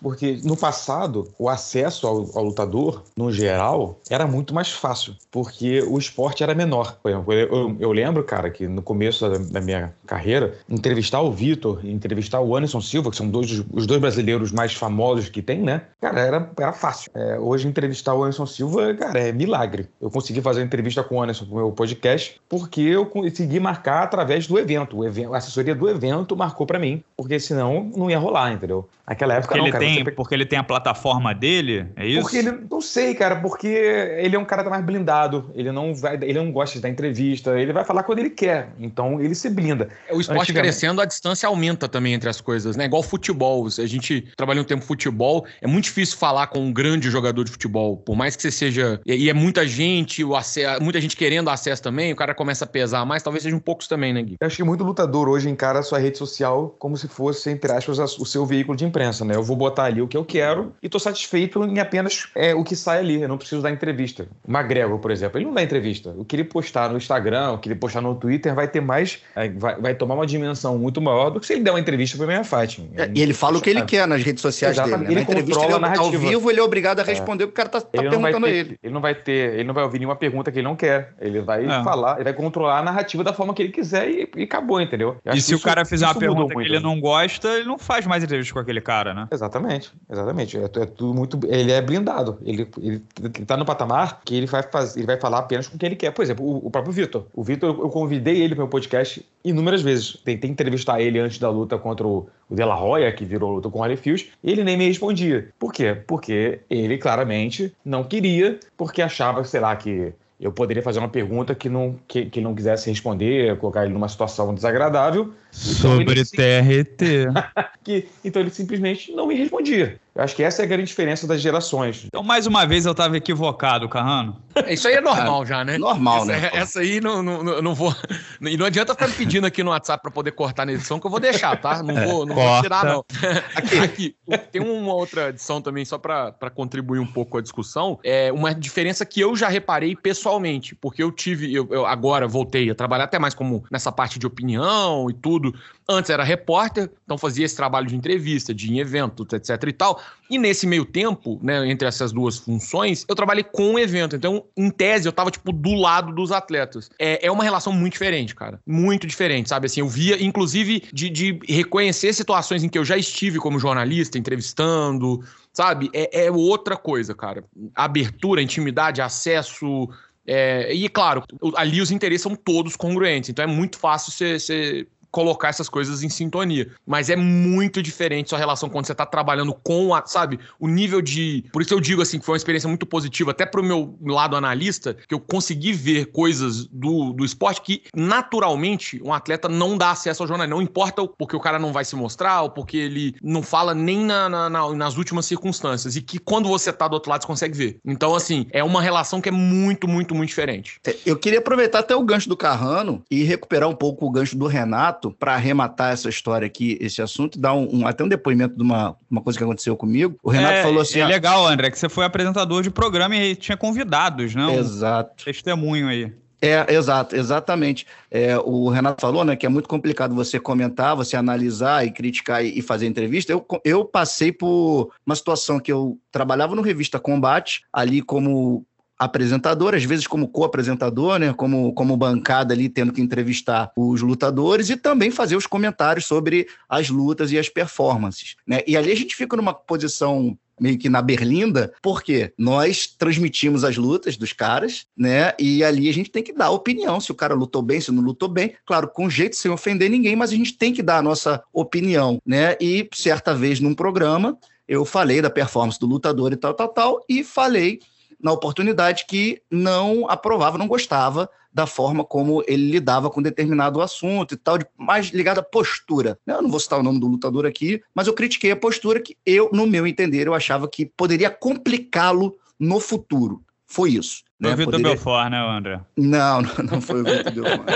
[0.01, 5.81] Porque no passado, o acesso ao, ao, lutador, no geral, era muito mais fácil, porque
[5.81, 6.97] o esporte era menor.
[7.01, 11.31] Por exemplo, eu, eu, lembro, cara, que no começo da, da minha carreira, entrevistar o
[11.31, 15.59] Vitor entrevistar o Anderson Silva, que são dois, os dois brasileiros mais famosos que tem,
[15.59, 15.83] né?
[15.99, 17.11] Cara, era, era fácil.
[17.13, 19.87] É, hoje, entrevistar o Anderson Silva, cara, é milagre.
[19.99, 24.47] Eu consegui fazer entrevista com o Anderson pro meu podcast, porque eu consegui marcar através
[24.47, 24.97] do evento.
[24.97, 28.87] O evento a assessoria do evento marcou para mim, porque senão não ia rolar, entendeu?
[29.11, 32.21] Naquela época, não, cara, tem, porque ele tem a plataforma dele, é isso?
[32.21, 36.15] Porque ele, não sei, cara, porque ele é um cara mais blindado, ele não vai,
[36.15, 39.49] ele não gosta de dar entrevista, ele vai falar quando ele quer, então ele se
[39.49, 39.89] blinda.
[40.09, 42.85] O esporte crescendo, a distância aumenta também entre as coisas, né?
[42.85, 47.09] Igual futebol, a gente trabalha um tempo futebol, é muito difícil falar com um grande
[47.09, 51.01] jogador de futebol, por mais que você seja, e é muita gente, o acesso, muita
[51.01, 54.23] gente querendo acesso também, o cara começa a pesar mais, talvez sejam poucos também, né,
[54.23, 54.37] Gui?
[54.39, 57.73] Eu acho que muito lutador hoje encara a sua rede social como se fosse, entre
[57.73, 59.35] aspas, o seu veículo de imprensa, né?
[59.35, 62.63] Eu vou botar ali o que eu quero e tô satisfeito em apenas é, o
[62.63, 63.21] que sai ali.
[63.21, 64.27] Eu não preciso dar entrevista.
[64.47, 66.13] O McGregor, por exemplo, ele não dá entrevista.
[66.15, 69.19] O que ele postar no Instagram, o que ele postar no Twitter vai ter mais.
[69.35, 72.17] É, vai, vai tomar uma dimensão muito maior do que se ele der uma entrevista
[72.17, 72.89] para minha Fight.
[72.95, 75.07] É, e ele fala o que ele quer nas redes sociais Exatamente.
[75.07, 75.15] dele.
[75.15, 75.21] Né?
[75.21, 77.05] Ele Na entrevista ele, é ao vivo, ele é obrigado a é.
[77.05, 78.79] responder o que o cara tá, tá perguntando ter, a ele.
[78.83, 81.13] Ele não vai ter, ele não vai ouvir nenhuma pergunta que ele não quer.
[81.19, 81.83] Ele vai é.
[81.83, 85.17] falar, ele vai controlar a narrativa da forma que ele quiser e, e acabou, entendeu?
[85.25, 88.05] E se isso, o cara fizer uma pergunta que ele não gosta, ele não faz
[88.05, 89.27] mais entrevista com aquele cara, né?
[89.31, 90.57] Exatamente, exatamente.
[90.57, 91.39] É, é tudo muito.
[91.47, 92.37] Ele é blindado.
[92.43, 95.77] Ele, ele, ele tá no patamar que ele vai, fazer, ele vai falar apenas com
[95.77, 96.11] quem ele quer.
[96.11, 97.25] Por exemplo, o, o próprio Vitor.
[97.33, 100.17] O Vitor, eu convidei ele para o podcast inúmeras vezes.
[100.23, 103.69] Tentei entrevistar ele antes da luta contra o, o De La Hoya, que virou luta
[103.69, 105.49] com o Holyfield, e ele nem me respondia.
[105.57, 105.95] Por quê?
[106.07, 111.53] Porque ele claramente não queria, porque achava, sei lá, que eu poderia fazer uma pergunta
[111.53, 115.31] que não, que, que não quisesse responder, colocar ele numa situação desagradável.
[115.51, 117.27] Sobre então ele, TRT.
[117.83, 119.99] que, então ele simplesmente não me respondia.
[120.13, 122.03] Eu acho que essa é a grande diferença das gerações.
[122.05, 124.41] Então, mais uma vez, eu estava equivocado, Carrano.
[124.67, 125.77] Isso aí é normal já, né?
[125.77, 126.49] Normal, essa, né?
[126.51, 127.95] Essa aí não, não, não vou.
[128.41, 131.07] E não adianta ficar me pedindo aqui no WhatsApp para poder cortar na edição, que
[131.07, 131.81] eu vou deixar, tá?
[131.81, 133.05] Não vou, não vou tirar, não.
[133.55, 134.15] Aqui, aqui,
[134.51, 137.99] tem uma outra edição também, só para contribuir um pouco com a discussão.
[138.03, 142.69] É uma diferença que eu já reparei pessoalmente, porque eu tive, eu, eu agora voltei
[142.69, 145.55] a trabalhar até mais como nessa parte de opinião e tudo.
[145.89, 150.01] Antes era repórter, então fazia esse trabalho de entrevista, de em evento, etc e tal.
[150.29, 154.15] E nesse meio tempo, né, entre essas duas funções, eu trabalhei com o evento.
[154.15, 156.89] Então, em tese, eu tava, tipo, do lado dos atletas.
[156.97, 158.59] É, é uma relação muito diferente, cara.
[158.65, 159.65] Muito diferente, sabe?
[159.65, 164.17] Assim, eu via, inclusive, de, de reconhecer situações em que eu já estive como jornalista,
[164.17, 165.89] entrevistando, sabe?
[165.91, 167.43] É, é outra coisa, cara.
[167.75, 169.89] Abertura, intimidade, acesso,
[170.25, 171.23] é, e claro,
[171.55, 176.09] ali os interesses são todos congruentes, então é muito fácil você colocar essas coisas em
[176.09, 176.71] sintonia.
[176.85, 181.01] Mas é muito diferente sua relação quando você tá trabalhando com a, sabe, o nível
[181.01, 181.45] de.
[181.51, 184.35] Por isso eu digo assim que foi uma experiência muito positiva, até pro meu lado
[184.35, 189.91] analista, que eu consegui ver coisas do, do esporte que naturalmente um atleta não dá
[189.91, 190.47] acesso ao jornal.
[190.47, 194.05] Não importa porque o cara não vai se mostrar ou porque ele não fala nem
[194.05, 195.95] na, na, na, nas últimas circunstâncias.
[195.95, 197.79] E que quando você tá do outro lado, você consegue ver.
[197.85, 200.79] Então, assim, é uma relação que é muito, muito, muito diferente.
[200.85, 204.37] É, eu queria aproveitar até o gancho do Carrano e recuperar um pouco o gancho
[204.37, 208.07] do Renato para arrematar essa história aqui, esse assunto, e dar um, um, até um
[208.07, 210.17] depoimento de uma, uma coisa que aconteceu comigo.
[210.21, 210.99] O Renato é, falou assim.
[210.99, 214.53] É legal, André, que você foi apresentador de programa e tinha convidados, não?
[214.53, 215.23] Exato.
[215.23, 216.11] testemunho aí.
[216.43, 217.85] É, exato, exatamente.
[218.09, 222.43] É, o Renato falou, né, que é muito complicado você comentar, você analisar e criticar
[222.43, 223.31] e, fazer entrevista.
[223.31, 228.65] Eu, eu passei por uma situação que eu trabalhava no Revista Combate, ali como
[229.01, 234.69] apresentador, às vezes como co-apresentador, né, como, como bancada ali, tendo que entrevistar os lutadores
[234.69, 238.35] e também fazer os comentários sobre as lutas e as performances.
[238.45, 238.61] Né?
[238.67, 243.75] E ali a gente fica numa posição meio que na berlinda, porque nós transmitimos as
[243.75, 245.33] lutas dos caras, né?
[245.39, 248.03] E ali a gente tem que dar opinião se o cara lutou bem, se não
[248.03, 251.01] lutou bem, claro, com jeito sem ofender ninguém, mas a gente tem que dar a
[251.01, 252.55] nossa opinião, né?
[252.61, 254.37] E certa vez num programa
[254.67, 257.79] eu falei da performance do lutador e tal, tal, tal, e falei
[258.21, 264.33] na oportunidade que não aprovava, não gostava da forma como ele lidava com determinado assunto
[264.33, 266.17] e tal, mais ligado à postura.
[266.25, 269.17] Eu não vou citar o nome do lutador aqui, mas eu critiquei a postura que
[269.25, 273.43] eu, no meu entender, eu achava que poderia complicá-lo no futuro.
[273.67, 274.23] Foi isso.
[274.41, 274.53] Foi né?
[274.55, 274.95] o Vitor Poderia...
[274.95, 275.81] Belfort, né, André?
[275.95, 277.69] Não, não, não foi o Vitor Belfort.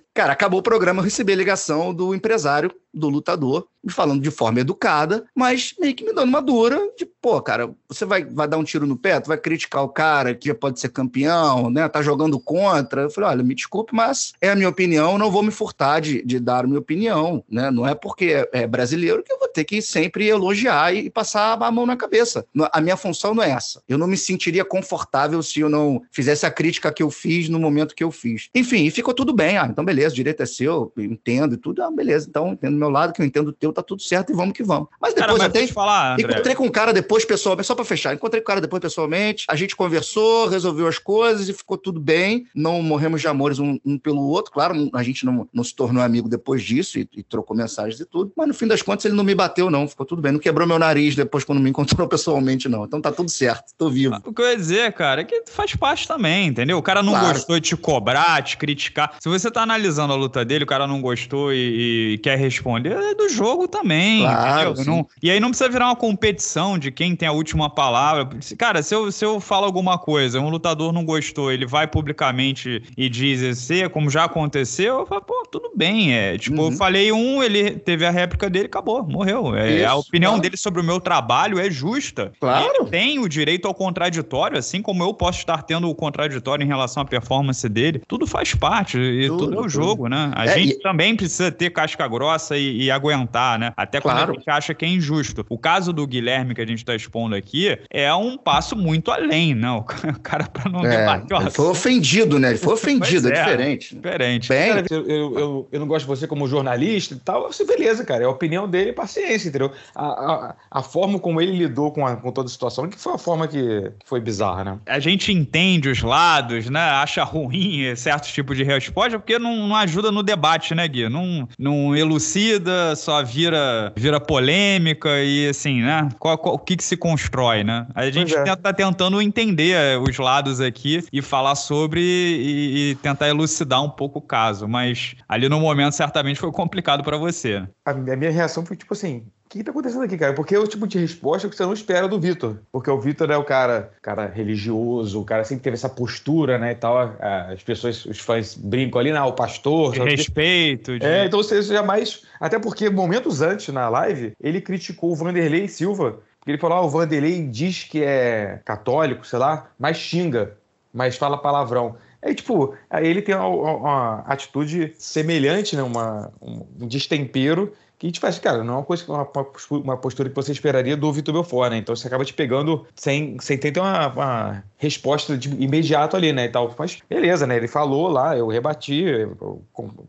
[0.16, 4.30] Cara, acabou o programa, eu recebi a ligação do empresário, do lutador, me falando de
[4.30, 8.48] forma educada, mas meio que me dando uma dura de, pô, cara, você vai, vai
[8.48, 11.68] dar um tiro no pé, tu vai criticar o cara que já pode ser campeão,
[11.68, 13.02] né, tá jogando contra.
[13.02, 16.24] Eu falei, olha, me desculpe, mas é a minha opinião, não vou me furtar de,
[16.24, 19.48] de dar a minha opinião, né, não é porque é, é brasileiro que eu vou
[19.48, 22.46] ter que sempre elogiar e, e passar a mão na cabeça.
[22.72, 23.82] A minha função não é essa.
[23.86, 27.58] Eu não me sentiria confortável se eu não fizesse a crítica que eu fiz no
[27.58, 28.48] momento que eu fiz.
[28.54, 31.56] Enfim, e ficou tudo bem, ah, então beleza, o direito é seu, eu entendo e
[31.56, 34.02] tudo, ah, beleza, então entendo do meu lado, que eu entendo o teu, tá tudo
[34.02, 34.88] certo e vamos que vamos.
[35.00, 36.32] Mas depois cara, mas falar, André.
[36.32, 39.46] encontrei com o cara depois pessoalmente, só para fechar, encontrei com o cara depois pessoalmente,
[39.48, 43.78] a gente conversou, resolveu as coisas e ficou tudo bem, não morremos de amores um,
[43.84, 47.22] um pelo outro, claro, a gente não, não se tornou amigo depois disso e, e,
[47.22, 50.06] trocou mensagens e tudo, mas no fim das contas ele não me bateu não, ficou
[50.06, 53.30] tudo bem, não quebrou meu nariz depois quando me encontrou pessoalmente não, então tá tudo
[53.30, 54.16] certo, tô vivo.
[54.24, 56.78] O que eu ia dizer, cara, é que faz parte também, entendeu?
[56.78, 57.34] O cara não claro.
[57.34, 60.86] gostou de te cobrar, te criticar, se você tá analisando a luta dele, o cara
[60.86, 64.22] não gostou e, e quer responder, é do jogo também.
[64.22, 68.28] Claro, não, e aí não precisa virar uma competição de quem tem a última palavra.
[68.58, 72.82] Cara, se eu, se eu falo alguma coisa, um lutador não gostou, ele vai publicamente
[72.96, 76.14] e diz esse, como já aconteceu, eu falo, pô, tudo bem.
[76.14, 76.70] É, tipo, uhum.
[76.70, 79.54] eu falei um, ele teve a réplica dele, acabou, morreu.
[79.56, 80.42] É, Isso, a opinião claro.
[80.42, 82.32] dele sobre o meu trabalho é justa.
[82.40, 82.66] Claro.
[82.66, 86.68] Ele tem o direito ao contraditório, assim como eu posso estar tendo o contraditório em
[86.68, 88.02] relação à performance dele.
[88.06, 90.30] Tudo faz parte, e tudo, tudo é o jogo, né?
[90.34, 93.72] A é, gente gente também precisa ter casca grossa e, e aguentar, né?
[93.76, 94.32] Até quando claro.
[94.32, 95.44] a gente acha que é injusto.
[95.48, 99.54] O caso do Guilherme que a gente está expondo aqui é um passo muito além,
[99.54, 99.84] não?
[100.02, 100.12] Né?
[100.16, 101.40] O cara para não é, debater.
[101.40, 102.50] Ele foi ofendido, né?
[102.50, 103.94] Ele foi ofendido, é, é, diferente.
[103.94, 104.48] Diferente.
[104.48, 107.50] Bem, cara, eu, eu, eu, não gosto de você como jornalista e tal.
[107.52, 108.22] Você, beleza, cara.
[108.22, 109.72] É a opinião dele, paciência, entendeu?
[109.94, 113.14] A, a, a forma como ele lidou com, a, com toda a situação, que foi
[113.14, 114.78] a forma que, que foi bizarra, né?
[114.86, 116.80] A gente entende os lados, né?
[116.80, 121.08] Acha ruim certos tipos de resposta, porque não, não ajuda no debate né, Gui?
[121.08, 126.08] Não, não elucida, só vira, vira polêmica e assim, né?
[126.18, 127.86] Qual, qual, o que, que se constrói, né?
[127.94, 128.56] A gente é.
[128.56, 133.90] tá tentando entender é, os lados aqui e falar sobre e, e, tentar elucidar um
[133.90, 137.62] pouco o caso, mas ali no momento certamente foi complicado para você.
[137.84, 140.32] A minha reação foi tipo assim, o que, está acontecendo aqui, cara?
[140.34, 142.58] Porque é o tipo de resposta que você não espera do Vitor.
[142.72, 146.72] Porque o Vitor é o cara, cara religioso, o cara sempre teve essa postura, né,
[146.72, 147.14] e tal.
[147.20, 149.92] As pessoas, os fãs brincam ali, não, o pastor...
[149.92, 150.98] De respeito.
[150.98, 151.06] De...
[151.06, 152.24] É, então você jamais...
[152.40, 156.18] Até porque momentos antes, na live, ele criticou o Vanderlei Silva.
[156.40, 160.56] Porque ele falou, ah, o Vanderlei diz que é católico, sei lá, mas xinga,
[160.92, 161.96] mas fala palavrão.
[162.20, 168.38] Aí, tipo, ele tem uma, uma atitude semelhante, né, uma, um destempero que te faz,
[168.38, 169.26] cara, não é uma coisa uma,
[169.70, 171.78] uma postura que você esperaria do Vitor Belfort, né?
[171.78, 176.44] Então você acaba te pegando sem, sem ter uma, uma resposta de imediato ali, né?
[176.44, 176.74] E tal.
[176.78, 177.56] Mas beleza, né?
[177.56, 179.62] Ele falou lá, eu rebati, eu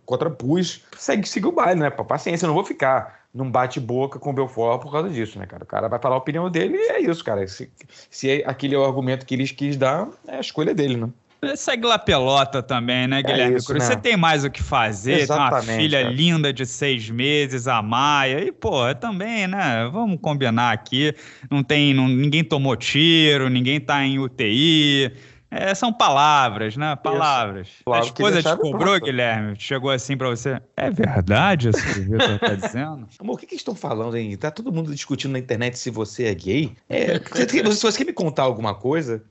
[0.06, 1.89] contrapus, segue, segue o baile, né?
[1.89, 5.63] Paciência, eu não vou ficar num bate-boca com o Belfort por causa disso, né, cara?
[5.63, 7.47] O cara vai falar a opinião dele e é isso, cara.
[7.47, 7.71] Se,
[8.10, 11.10] se é aquele é o argumento que ele quis dar, é a escolha dele, né?
[11.56, 13.84] Segue lá pelota também, né, Guilherme é isso, Cruz?
[13.84, 13.93] Né?
[13.93, 16.13] Você tem mais o que fazer, Exatamente, tem uma filha cara.
[16.13, 19.88] linda de seis meses, a Maia, e, pô, também, né?
[19.91, 21.13] Vamos combinar aqui.
[21.50, 21.93] Não tem.
[21.93, 25.12] Não, ninguém tomou tiro, ninguém tá em UTI.
[25.49, 26.95] É, são palavras, né?
[26.97, 27.69] Palavras.
[27.89, 29.55] A esposa te cobrou, Guilherme?
[29.57, 30.62] Chegou assim pra você.
[30.75, 33.07] É verdade isso que o Vitor tá dizendo?
[33.19, 34.36] Amor, o que, que estão falando, hein?
[34.38, 36.75] Tá todo mundo discutindo na internet se você é gay?
[36.89, 37.19] É,
[37.63, 39.23] você, você quer me contar alguma coisa?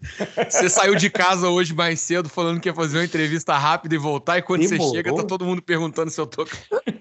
[0.49, 3.99] Você saiu de casa hoje mais cedo falando que ia fazer uma entrevista rápida e
[3.99, 6.47] voltar, e quando você chega, tá todo mundo perguntando se eu tô.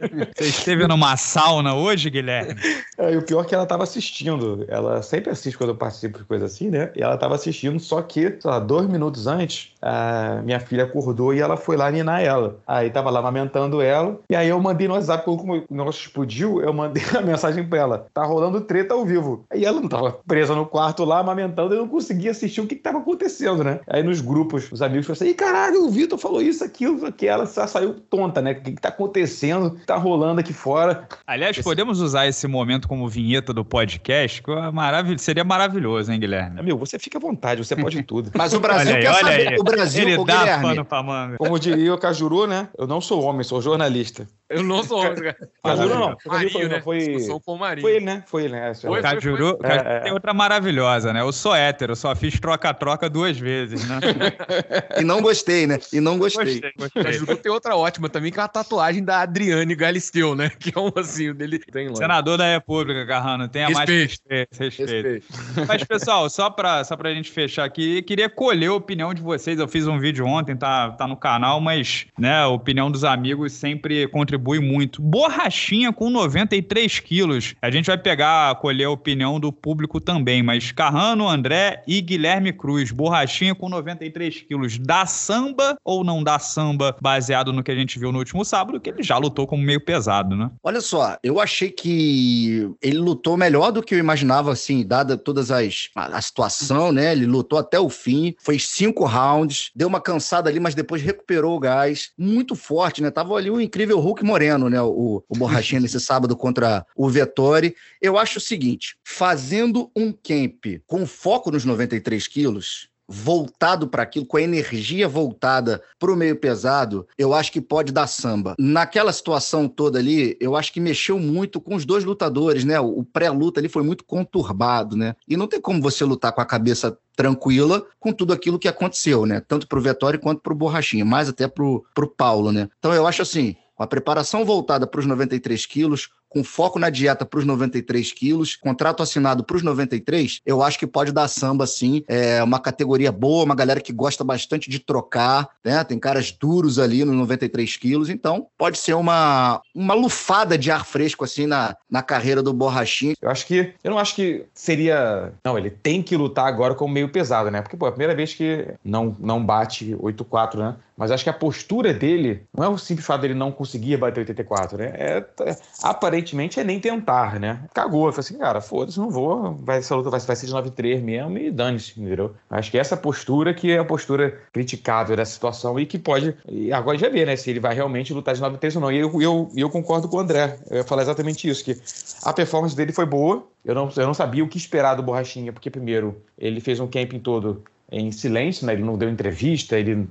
[0.35, 2.55] Você esteve numa sauna hoje, Guilherme?
[2.97, 4.65] É, e o pior é que ela tava assistindo.
[4.67, 6.91] Ela sempre assiste quando eu participo de coisa assim, né?
[6.95, 11.33] E ela tava assistindo, só que, sei lá, dois minutos antes, a minha filha acordou
[11.33, 12.57] e ela foi lá ninar ela.
[12.65, 16.61] Aí tava lá amamentando ela, e aí eu mandei no WhatsApp, como o negócio explodiu,
[16.61, 19.45] eu mandei a mensagem pra ela: tá rolando treta ao vivo.
[19.51, 22.75] Aí ela não tava presa no quarto lá, amamentando, e não conseguia assistir o que,
[22.75, 23.79] que tava acontecendo, né?
[23.87, 27.27] Aí nos grupos, os amigos falaram assim: Ih, caralho, o Vitor falou isso, aquilo, que
[27.27, 28.53] ela saiu tonta, né?
[28.53, 29.67] O que, que tá acontecendo?
[29.67, 31.07] O que tá rolando aqui fora?
[31.27, 31.63] Aliás, esse...
[31.63, 35.17] podemos usar esse momento como vinheta do podcast, que é maravil...
[35.19, 36.59] seria maravilhoso, hein, Guilherme?
[36.59, 38.31] Amigo, você fica à vontade, você pode tudo.
[38.35, 39.57] Mas o Brasil aí, quer saber, aí.
[39.75, 40.63] Brasil, Ele dá Guilherme.
[40.63, 41.37] pano pra manga.
[41.37, 42.69] Como diria o Cajuru, né?
[42.77, 44.27] Eu não sou homem, sou jornalista.
[44.47, 45.35] Eu não sou cara.
[45.63, 46.17] Cajuru não.
[46.25, 46.81] Marinho, foi, né?
[46.81, 47.81] foi, com o Marinho.
[47.81, 48.23] foi ele, né?
[48.27, 48.73] Foi ele, né?
[48.75, 51.21] Foi, Cajuru, foi, é, tem outra maravilhosa, né?
[51.21, 53.97] Eu sou hétero, só fiz troca-troca duas vezes, né?
[55.01, 55.79] e não gostei, né?
[55.91, 56.45] E não gostei.
[56.45, 57.03] gostei, gostei.
[57.03, 60.51] Cajuru tem outra ótima também, que é a tatuagem da Adriane Galisteu, né?
[60.59, 61.95] Que é um assim, dele tem lá.
[61.95, 63.87] Senador da República, Carrano, tenha respeito.
[63.89, 64.59] mais respeito.
[64.59, 65.07] respeito.
[65.07, 65.67] respeito.
[65.67, 69.59] Mas, pessoal, só pra, só pra gente fechar aqui, queria colher a opinião de vocês.
[69.59, 73.53] Eu fiz um vídeo ontem, tá, tá no canal, mas, né, a opinião dos amigos
[73.53, 75.01] sempre contribui muito.
[75.01, 77.55] Borrachinha com 93 quilos.
[77.61, 82.53] A gente vai pegar, colher a opinião do público também, mas Carrano, André e Guilherme
[82.53, 82.91] Cruz.
[82.91, 84.77] Borrachinha com 93 quilos.
[84.77, 88.79] Dá samba ou não dá samba, baseado no que a gente viu no último sábado,
[88.79, 90.49] que ele já lutou como meio pesado, né?
[90.63, 95.51] Olha só, eu achei que ele lutou melhor do que eu imaginava, assim, dada todas
[95.51, 97.11] as a, a situação, né?
[97.11, 101.55] Ele lutou até o fim, foi cinco rounds, deu uma cansada ali, mas depois recuperou
[101.55, 102.11] o gás.
[102.17, 103.11] Muito forte, né?
[103.11, 104.81] Tava ali o incrível Hulk Moreno, né?
[104.81, 107.75] O o, Borrachinha nesse sábado contra o Vettori.
[108.01, 114.25] Eu acho o seguinte: fazendo um camp com foco nos 93 quilos, voltado para aquilo,
[114.25, 118.55] com a energia voltada para o meio pesado, eu acho que pode dar samba.
[118.57, 122.79] Naquela situação toda ali, eu acho que mexeu muito com os dois lutadores, né?
[122.79, 125.15] O pré-luta ali foi muito conturbado, né?
[125.27, 129.25] E não tem como você lutar com a cabeça tranquila com tudo aquilo que aconteceu,
[129.25, 129.39] né?
[129.39, 132.69] Tanto para o Vettori quanto para o Borrachinha, mais até para o Paulo, né?
[132.79, 137.25] Então eu acho assim, a preparação voltada para os 93 quilos, com foco na dieta
[137.25, 141.65] para os 93 quilos, contrato assinado para os 93, eu acho que pode dar samba
[141.65, 142.03] sim.
[142.09, 145.81] É uma categoria boa, uma galera que gosta bastante de trocar, né?
[145.85, 150.85] Tem caras duros ali nos 93 quilos, então pode ser uma, uma lufada de ar
[150.85, 153.15] fresco assim na, na carreira do Borrachinho.
[153.21, 153.73] Eu acho que.
[153.81, 155.31] Eu não acho que seria.
[155.41, 157.61] Não, ele tem que lutar agora como meio pesado, né?
[157.61, 160.75] Porque, pô, é a primeira vez que não, não bate 8-4, né?
[160.97, 164.21] Mas acho que a postura dele não é o simples fato dele não conseguir bater
[164.21, 164.93] 84, né?
[164.95, 167.59] É, é, aparentemente é nem tentar, né?
[167.73, 168.11] Cagou.
[168.11, 169.55] Falei assim, cara, foda-se, não vou.
[169.55, 172.33] Vai, essa luta vai, vai ser de 9-3 mesmo e dane-se, entendeu?
[172.49, 176.35] Acho que essa postura que é a postura criticável dessa situação e que pode.
[176.47, 177.35] E agora já vê, né?
[177.35, 178.91] Se ele vai realmente lutar de 9-3 ou não.
[178.91, 180.57] E eu, eu, eu concordo com o André.
[180.69, 181.77] Eu ia falar exatamente isso, que
[182.23, 183.45] a performance dele foi boa.
[183.65, 186.87] Eu não, eu não sabia o que esperar do Borrachinha, porque, primeiro, ele fez um
[186.87, 188.73] camping todo em silêncio, né?
[188.73, 190.07] ele não deu entrevista, ele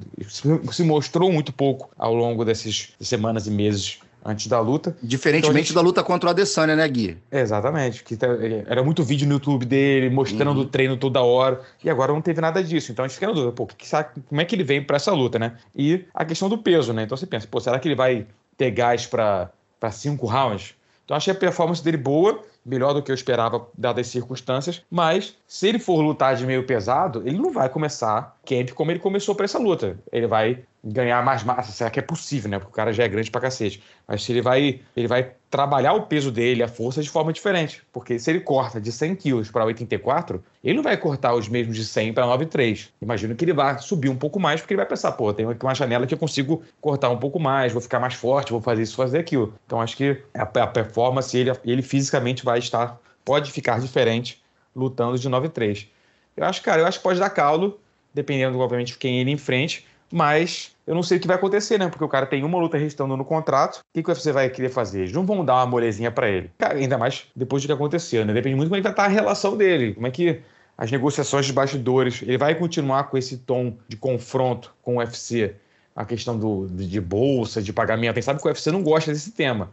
[0.71, 4.97] se mostrou muito pouco ao longo dessas semanas e meses antes da luta.
[5.03, 5.75] Diferentemente então, gente...
[5.75, 7.19] da luta contra o Adesanya, né, Gui?
[7.31, 8.03] Exatamente.
[8.03, 8.29] Que tá,
[8.67, 10.65] era muito vídeo no YouTube dele, mostrando uhum.
[10.65, 12.91] o treino toda hora, e agora não teve nada disso.
[12.91, 13.87] Então a gente fica na dúvida, pô, que,
[14.29, 15.59] como é que ele vem para essa luta, né?
[15.77, 17.03] E a questão do peso, né?
[17.03, 19.51] Então você pensa, pô, será que ele vai ter gás para
[19.93, 20.75] cinco rounds?
[21.05, 24.83] Então achei a performance dele boa, melhor do que eu esperava, dadas as circunstâncias.
[24.91, 28.99] Mas, se ele for lutar de meio pesado, ele não vai começar camp como ele
[28.99, 29.99] começou para essa luta.
[30.11, 32.59] Ele vai ganhar mais massa, será que é possível, né?
[32.59, 33.83] Porque o cara já é grande pra cacete.
[34.07, 37.83] Mas ele vai, ele vai trabalhar o peso dele, a força de forma diferente.
[37.93, 41.77] Porque se ele corta de 100 quilos para 84, ele não vai cortar os mesmos
[41.77, 42.93] de 100 para 93.
[43.01, 45.65] Imagino que ele vai subir um pouco mais, porque ele vai pensar, pô, tem aqui
[45.65, 48.83] uma janela que eu consigo cortar um pouco mais, vou ficar mais forte, vou fazer
[48.83, 49.55] isso, fazer aquilo.
[49.65, 54.43] Então acho que a, performance, ele, ele fisicamente vai estar, pode ficar diferente
[54.75, 55.89] lutando de 93.
[56.37, 57.79] Eu acho, cara, eu acho que pode dar caldo,
[58.13, 61.89] dependendo, obviamente, de quem ele enfrente, mas eu não sei o que vai acontecer, né?
[61.89, 63.79] Porque o cara tem uma luta restando no contrato.
[63.79, 65.01] O que, que você vai querer fazer?
[65.01, 66.51] Eles não vão dar uma molezinha para ele.
[66.59, 68.33] Cara, ainda mais depois do que aconteceu, né?
[68.33, 69.95] Depende muito de como é que vai estar a relação dele.
[69.95, 70.43] Como é que
[70.77, 72.23] as negociações de bastidores.
[72.23, 75.55] Ele vai continuar com esse tom de confronto com o UFC,
[75.95, 78.13] a questão do, de, de bolsa, de pagamento.
[78.13, 79.71] A gente sabe que o UFC não gosta desse tema.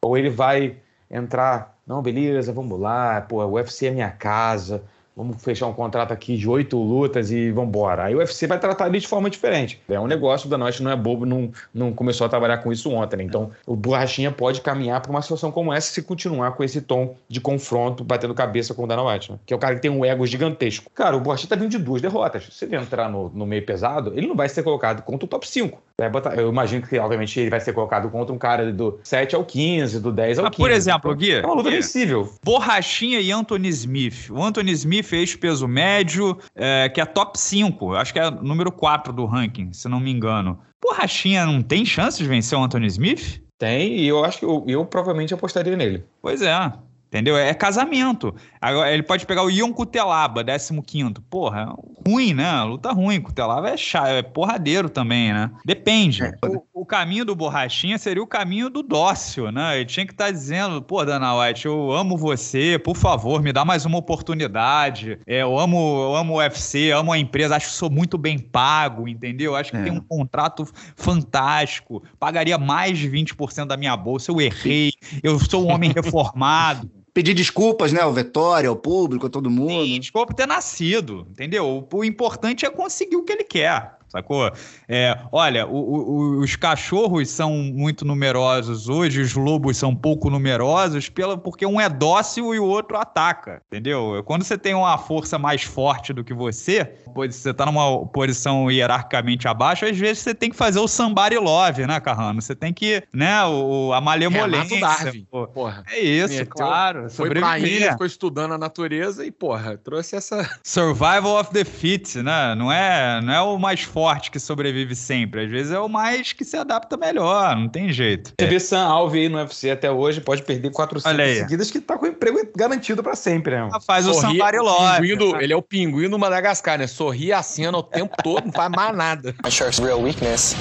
[0.00, 0.76] Ou ele vai
[1.10, 4.82] entrar, não, beleza, vamos lá, pô, o UFC é minha casa,
[5.16, 8.04] vamos fechar um contrato aqui de oito lutas e vamos embora.
[8.04, 9.80] Aí o UFC vai tratar ele de forma diferente.
[9.88, 12.90] É um negócio, da noite não é bobo, não, não começou a trabalhar com isso
[12.90, 13.18] ontem.
[13.18, 13.24] Né?
[13.24, 17.16] Então, o Borrachinha pode caminhar para uma situação como essa se continuar com esse tom
[17.28, 19.38] de confronto, batendo cabeça com o Dana White, né?
[19.46, 20.90] que é o cara que tem um ego gigantesco.
[20.94, 22.48] Cara, o Borrachinha tá vindo de duas derrotas.
[22.50, 25.48] Se ele entrar no, no meio pesado, ele não vai ser colocado contra o top
[25.48, 25.80] 5.
[26.10, 29.44] Botar, eu imagino que, obviamente, ele vai ser colocado contra um cara do 7 ao
[29.44, 30.68] 15, do 10 ao Mas, 15.
[30.68, 31.34] Por exemplo, Gui.
[31.34, 32.28] É uma luta vencível.
[32.44, 34.28] Borrachinha e Anthony Smith.
[34.28, 37.94] O Anthony Smith fez peso médio, é, que é top 5.
[37.94, 40.58] Acho que é número 4 do ranking, se não me engano.
[40.82, 43.40] Borrachinha não tem chance de vencer o Anthony Smith?
[43.56, 46.04] Tem, e eu acho que eu, eu provavelmente apostaria nele.
[46.20, 46.72] Pois é.
[47.14, 47.36] Entendeu?
[47.36, 48.34] É casamento.
[48.60, 51.14] Agora, ele pode pegar o Ion Cutelaba, 15.
[51.30, 51.72] Porra,
[52.04, 52.60] ruim, né?
[52.64, 53.20] Luta ruim.
[53.20, 55.48] Cutelaba é chato, é porradeiro também, né?
[55.64, 56.24] Depende.
[56.24, 56.32] É.
[56.44, 59.76] O, o, caminho do Borrachinha seria o caminho do dócil, né?
[59.76, 63.52] Ele tinha que estar tá dizendo, pô, Dana White, eu amo você, por favor, me
[63.52, 65.16] dá mais uma oportunidade.
[65.24, 68.40] É, eu amo, eu amo o UFC, amo a empresa, acho que sou muito bem
[68.40, 69.54] pago, entendeu?
[69.54, 69.84] Acho que é.
[69.84, 72.02] tem um contrato fantástico.
[72.18, 74.32] Pagaria mais de 20% da minha bolsa.
[74.32, 74.90] Eu errei,
[75.22, 79.84] eu sou um homem reformado pedir desculpas, né, ao Vitória, ao público, a todo mundo.
[79.84, 81.88] Sim, desculpa por ter nascido, entendeu?
[81.90, 84.50] O importante é conseguir o que ele quer sacou?
[84.88, 91.08] É, olha, o, o, os cachorros são muito numerosos hoje, os lobos são pouco numerosos,
[91.08, 94.22] pela, porque um é dócil e o outro ataca, entendeu?
[94.24, 99.48] Quando você tem uma força mais forte do que você, você tá numa posição hierarquicamente
[99.48, 102.40] abaixo, às vezes você tem que fazer o somebody love, né, Carrano?
[102.40, 104.80] Você tem que, né, o, a malemolência.
[104.80, 105.46] Darwin, pô.
[105.48, 105.82] porra.
[105.90, 107.10] É isso, Meteu, claro.
[107.10, 110.48] Foi pra ilha, ficou estudando a natureza e, porra, trouxe essa...
[110.62, 112.54] Survival of the fit, né?
[112.54, 115.44] Não é, não é o mais forte forte que sobrevive sempre.
[115.44, 118.34] Às vezes é o mais que se adapta melhor, não tem jeito.
[118.38, 118.46] Você é.
[118.46, 122.06] vê Sam Alve aí no UFC até hoje, pode perder 400 seguidas que tá com
[122.06, 123.70] emprego garantido para sempre, né?
[123.72, 125.10] Ah, faz Sorri, o Sambari Love.
[125.40, 126.86] Ele é o pinguim do Madagascar, né?
[126.86, 129.34] Sorri a cena o tempo todo, não faz mais nada.
[129.48, 130.54] Shark's real weakness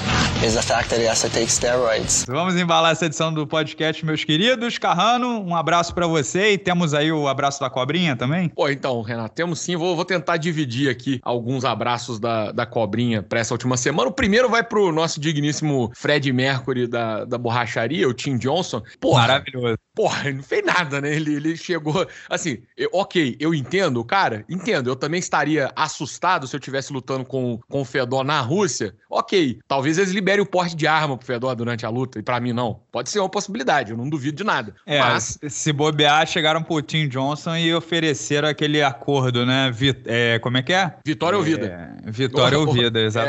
[0.45, 2.25] is the fact that he has to take steroids.
[2.25, 4.77] Vamos embalar essa edição do podcast, meus queridos.
[4.77, 8.47] Carrano, um abraço para você e temos aí o abraço da cobrinha também?
[8.47, 9.75] Pô, então, Renato, temos sim.
[9.75, 14.09] Vou, vou tentar dividir aqui alguns abraços da, da cobrinha para essa última semana.
[14.09, 18.83] O primeiro vai pro nosso digníssimo Fred Mercury da, da borracharia, o Tim Johnson.
[18.99, 19.77] Porra, Maravilhoso.
[19.95, 21.15] Porra, não fez nada, né?
[21.15, 22.07] Ele, ele chegou.
[22.29, 24.87] Assim, eu, ok, eu entendo, cara, entendo.
[24.89, 28.95] Eu também estaria assustado se eu estivesse lutando com, com o Fedor na Rússia.
[29.09, 32.39] Ok, talvez eles liberem o porte de arma pro Fedor durante a luta, e para
[32.39, 32.81] mim não.
[32.91, 34.75] Pode ser uma possibilidade, eu não duvido de nada.
[34.85, 35.37] É, Mas...
[35.47, 39.71] se bobear, chegaram pro Tim Johnson e ofereceram aquele acordo, né?
[39.71, 40.95] Vi, é, como é que é?
[41.05, 41.97] Vitória é, ou vida.
[42.05, 43.22] Vitória ou vida, exatamente.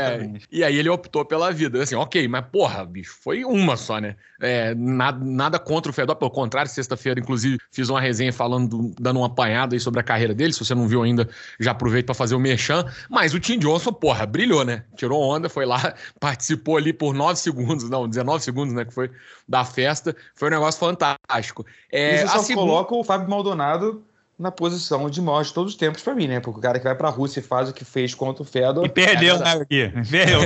[0.51, 1.81] E aí ele optou pela vida.
[1.81, 4.15] Assim, ok, mas porra, bicho, foi uma só, né?
[4.41, 9.17] É, nada, nada contra o Fedor, pelo contrário, sexta-feira, inclusive, fiz uma resenha falando, dando
[9.17, 10.53] uma apanhada aí sobre a carreira dele.
[10.53, 11.29] Se você não viu ainda,
[11.59, 12.85] já aproveito para fazer o merchan.
[13.09, 14.83] Mas o Tim Johnson, porra, brilhou, né?
[14.95, 18.85] Tirou onda, foi lá, participou ali por 9 segundos, não, 19 segundos, né?
[18.85, 19.09] Que foi
[19.47, 20.15] da festa.
[20.33, 21.65] Foi um negócio fantástico.
[21.91, 22.67] É, Isso só segunda...
[22.67, 24.03] coloca o Fábio Maldonado
[24.37, 26.39] na posição de maior de todos os tempos para mim, né?
[26.39, 28.85] Porque o cara que vai pra Rússia e faz o que fez contra o Fedor.
[28.85, 29.91] E perdeu, é né, aqui?
[30.09, 30.39] Perdeu.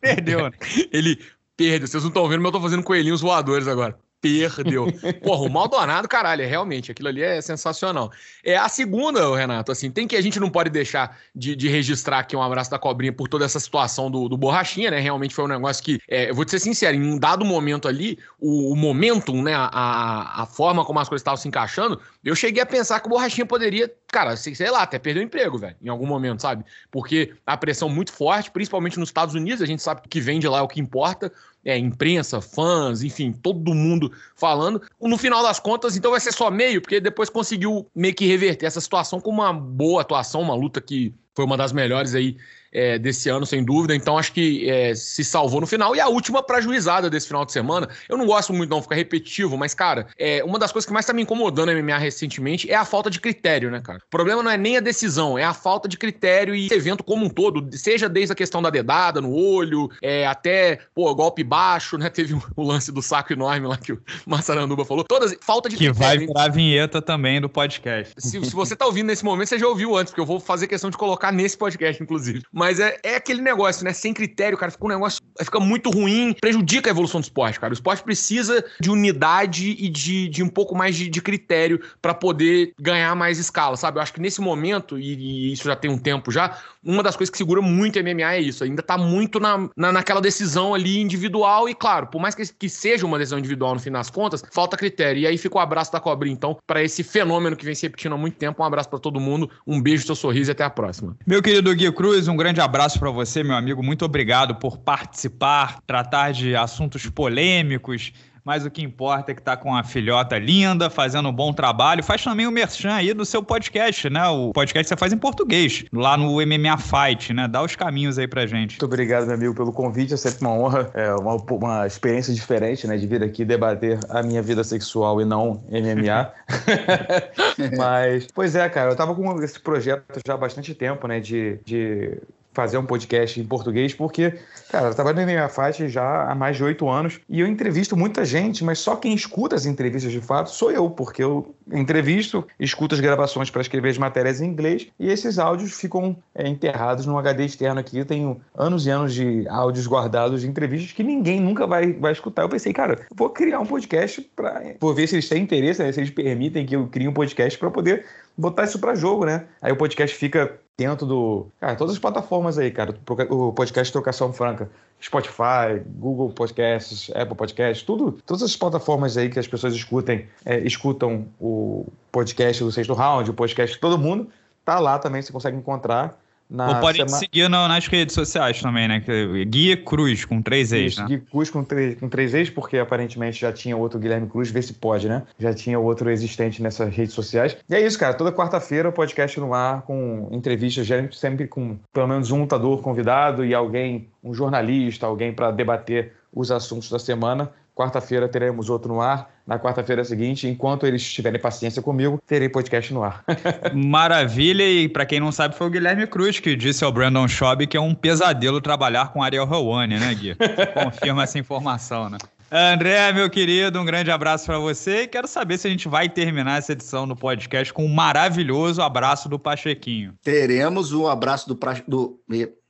[0.00, 0.50] perdeu.
[0.50, 0.52] Né?
[0.92, 1.18] Ele
[1.56, 1.86] perdeu.
[1.86, 4.86] Vocês não estão vendo, mas eu tô fazendo coelhinhos voadores agora perdeu.
[5.22, 8.12] Porra, o Maldonado, caralho, é realmente, aquilo ali é sensacional.
[8.44, 12.20] É a segunda, Renato, assim, tem que a gente não pode deixar de, de registrar
[12.20, 15.00] aqui um abraço da cobrinha por toda essa situação do, do Borrachinha, né?
[15.00, 17.88] Realmente foi um negócio que, é, eu vou te ser sincero, em um dado momento
[17.88, 22.36] ali, o, o momentum, né, a, a forma como as coisas estavam se encaixando, eu
[22.36, 25.56] cheguei a pensar que o Borrachinha poderia, cara, sei, sei lá, até perder o emprego,
[25.56, 26.64] velho, em algum momento, sabe?
[26.90, 30.46] Porque a pressão muito forte, principalmente nos Estados Unidos, a gente sabe que vem de
[30.46, 31.32] lá é o que importa,
[31.64, 34.82] é, imprensa, fãs, enfim, todo mundo falando.
[35.00, 38.66] No final das contas, então vai ser só meio, porque depois conseguiu meio que reverter
[38.66, 42.36] essa situação com uma boa atuação, uma luta que foi uma das melhores aí
[42.72, 43.94] é, desse ano, sem dúvida.
[43.94, 45.94] Então acho que é, se salvou no final.
[45.94, 47.88] E a última para juizada desse final de semana.
[48.08, 51.04] Eu não gosto muito, não, ficar repetitivo, mas, cara, é, uma das coisas que mais
[51.04, 53.98] tá me incomodando no MMA recentemente é a falta de critério, né, cara?
[53.98, 57.26] O problema não é nem a decisão, é a falta de critério e evento como
[57.26, 61.98] um todo, seja desde a questão da dedada no olho, é, até, pô, golpe baixo,
[61.98, 62.08] né?
[62.22, 65.04] Teve o lance do saco enorme lá que o Massaranduba falou.
[65.04, 66.20] Todas, falta de que critério.
[66.20, 68.14] Que vai virar a vinheta também do podcast.
[68.18, 70.66] Se, se você tá ouvindo nesse momento, você já ouviu antes, porque eu vou fazer
[70.66, 72.42] questão de colocar nesse podcast, inclusive.
[72.52, 73.92] Mas é, é aquele negócio, né?
[73.92, 75.20] Sem critério, cara, fica um negócio.
[75.40, 77.72] Fica muito ruim, prejudica a evolução do esporte, cara.
[77.72, 82.14] O esporte precisa de unidade e de, de um pouco mais de, de critério para
[82.14, 83.98] poder ganhar mais escala, sabe?
[83.98, 87.16] Eu acho que nesse momento, e, e, isso já tem um tempo já, uma das
[87.16, 88.64] coisas que segura muito MMA é isso.
[88.64, 92.68] Ainda tá muito na, na, naquela decisão ali individual, e claro, por mais que, que
[92.68, 95.22] seja uma decisão individual no fim das contas, falta critério.
[95.22, 98.14] E aí fica o abraço da cobrinha, então, para esse fenômeno que vem se repetindo
[98.14, 98.62] há muito tempo.
[98.62, 101.16] Um abraço para todo mundo, um beijo, seu sorriso e até a próxima.
[101.26, 103.82] Meu querido Gui Cruz, um grande abraço para você, meu amigo.
[103.82, 108.12] Muito obrigado por participar, tratar de assuntos polêmicos
[108.44, 112.02] mas o que importa é que tá com a filhota linda, fazendo um bom trabalho.
[112.02, 114.26] Faz também o merchan aí do seu podcast, né?
[114.28, 117.46] O podcast que você faz em português, lá no MMA Fight, né?
[117.46, 118.72] Dá os caminhos aí pra gente.
[118.72, 120.14] Muito obrigado, meu amigo, pelo convite.
[120.14, 122.96] É sempre uma honra, é uma, uma experiência diferente, né?
[122.96, 126.32] De vir aqui debater a minha vida sexual e não MMA.
[127.78, 131.20] mas, pois é, cara, eu tava com esse projeto já há bastante tempo, né?
[131.20, 132.18] De, de
[132.52, 134.38] fazer um podcast em português, porque,
[134.70, 137.96] cara, eu trabalho na minha faixa já há mais de oito anos e eu entrevisto
[137.96, 142.46] muita gente, mas só quem escuta as entrevistas de fato sou eu, porque eu entrevisto,
[142.58, 147.06] escuto as gravações para escrever as matérias em inglês e esses áudios ficam é, enterrados
[147.06, 147.98] num HD externo aqui.
[147.98, 152.12] Eu tenho anos e anos de áudios guardados de entrevistas que ninguém nunca vai, vai
[152.12, 152.42] escutar.
[152.42, 155.90] Eu pensei, cara, vou criar um podcast para vou ver se eles têm interesse, né,
[155.92, 158.04] se eles permitem que eu crie um podcast para poder
[158.36, 159.46] botar isso para jogo, né?
[159.60, 161.46] Aí o podcast fica dentro do.
[161.60, 162.94] Cara, todas as plataformas aí, cara.
[163.30, 164.70] O podcast Trocação Franca.
[165.02, 170.60] Spotify, Google Podcasts, Apple Podcasts, tudo, todas as plataformas aí que as pessoas escutem, é,
[170.60, 174.28] escutam o podcast do Sexto Round, o podcast de todo mundo,
[174.64, 176.21] tá lá também, você consegue encontrar.
[176.52, 177.16] Na Ou pode semana...
[177.16, 179.02] seguir no, nas redes sociais também, né?
[179.46, 181.06] Guia Cruz, com três ex, né?
[181.06, 184.60] Guia Cruz com três, com três ex, porque aparentemente já tinha outro Guilherme Cruz, vê
[184.60, 185.22] se pode, né?
[185.38, 187.56] Já tinha outro existente nessas redes sociais.
[187.70, 188.12] E é isso, cara.
[188.12, 193.46] Toda quarta-feira o podcast no ar com entrevistas, sempre com pelo menos um lutador convidado
[193.46, 197.50] e alguém, um jornalista, alguém para debater os assuntos da semana.
[197.74, 199.30] Quarta-feira teremos outro no ar.
[199.46, 203.24] Na quarta-feira seguinte, enquanto eles tiverem paciência comigo, terei podcast no ar.
[203.74, 207.66] Maravilha, e para quem não sabe, foi o Guilherme Cruz que disse ao Brandon Schaub
[207.66, 210.36] que é um pesadelo trabalhar com Ariel Helwani, né, Gui?
[210.74, 212.18] Confirma essa informação, né?
[212.54, 216.06] André, meu querido, um grande abraço para você e quero saber se a gente vai
[216.06, 220.12] terminar essa edição do podcast com um maravilhoso abraço do Pachequinho.
[220.22, 221.82] Teremos o um abraço do, pra...
[221.88, 222.20] do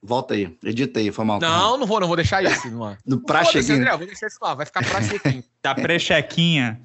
[0.04, 1.38] Volta aí, edita aí, foi mal.
[1.38, 2.68] Não, não vou, não vou deixar isso.
[2.70, 2.96] Não.
[3.06, 3.78] No prachequinho.
[3.78, 5.44] André, vou deixar isso lá, vai ficar prachequinho.
[5.62, 6.80] tá prechequinha.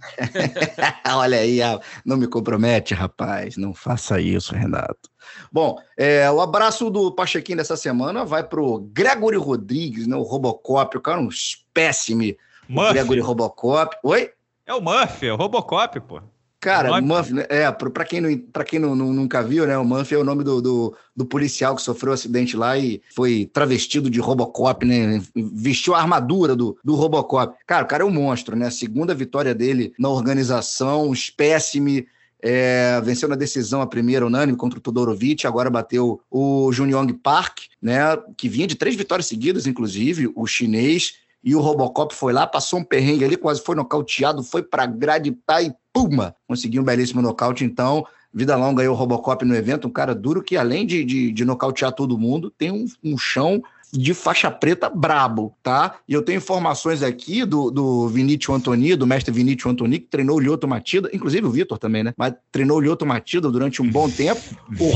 [1.16, 1.60] Olha aí,
[2.06, 3.58] não me compromete, rapaz.
[3.58, 5.10] Não faça isso, Renato.
[5.52, 10.96] Bom, é, o abraço do Pachequinho dessa semana vai pro Gregory Rodrigues, né, o Robocop,
[10.96, 12.38] o cara é um espécime.
[12.70, 13.98] Gregory Robocop.
[14.04, 14.32] Oi?
[14.66, 16.22] É o Murphy, é o Robocop, pô.
[16.68, 17.46] Cara, o Murphy, né?
[17.48, 19.78] é, para quem, não, pra quem não, não, nunca viu, né?
[19.78, 23.02] O Murphy é o nome do, do, do, policial que sofreu um acidente lá e
[23.16, 25.24] foi travestido de Robocop, né?
[25.34, 27.58] Vestiu a armadura do, do Robocop.
[27.66, 28.68] Cara, o cara é um monstro, né?
[28.68, 32.06] A segunda vitória dele na organização, espécime.
[32.40, 37.62] É, venceu na decisão a primeira unânime contra o Todorovic, agora bateu o Junyong Park,
[37.82, 38.00] né?
[38.36, 41.14] Que vinha de três vitórias seguidas, inclusive, o chinês
[41.48, 45.32] e o Robocop foi lá, passou um perrengue ali, quase foi nocauteado, foi pra grade
[45.46, 47.64] tá, e puma, conseguiu um belíssimo nocaute.
[47.64, 51.32] Então, vida longa aí o Robocop no evento, um cara duro que além de, de,
[51.32, 55.96] de nocautear todo mundo, tem um, um chão de faixa preta brabo, tá?
[56.06, 60.36] E eu tenho informações aqui do, do Vinícius Antoni, do mestre Vinícius Antoni, que treinou
[60.36, 62.14] o Lioto Matida, inclusive o Vitor também, né?
[62.18, 64.42] Mas treinou o Lioto Matida durante um bom tempo.
[64.78, 64.92] O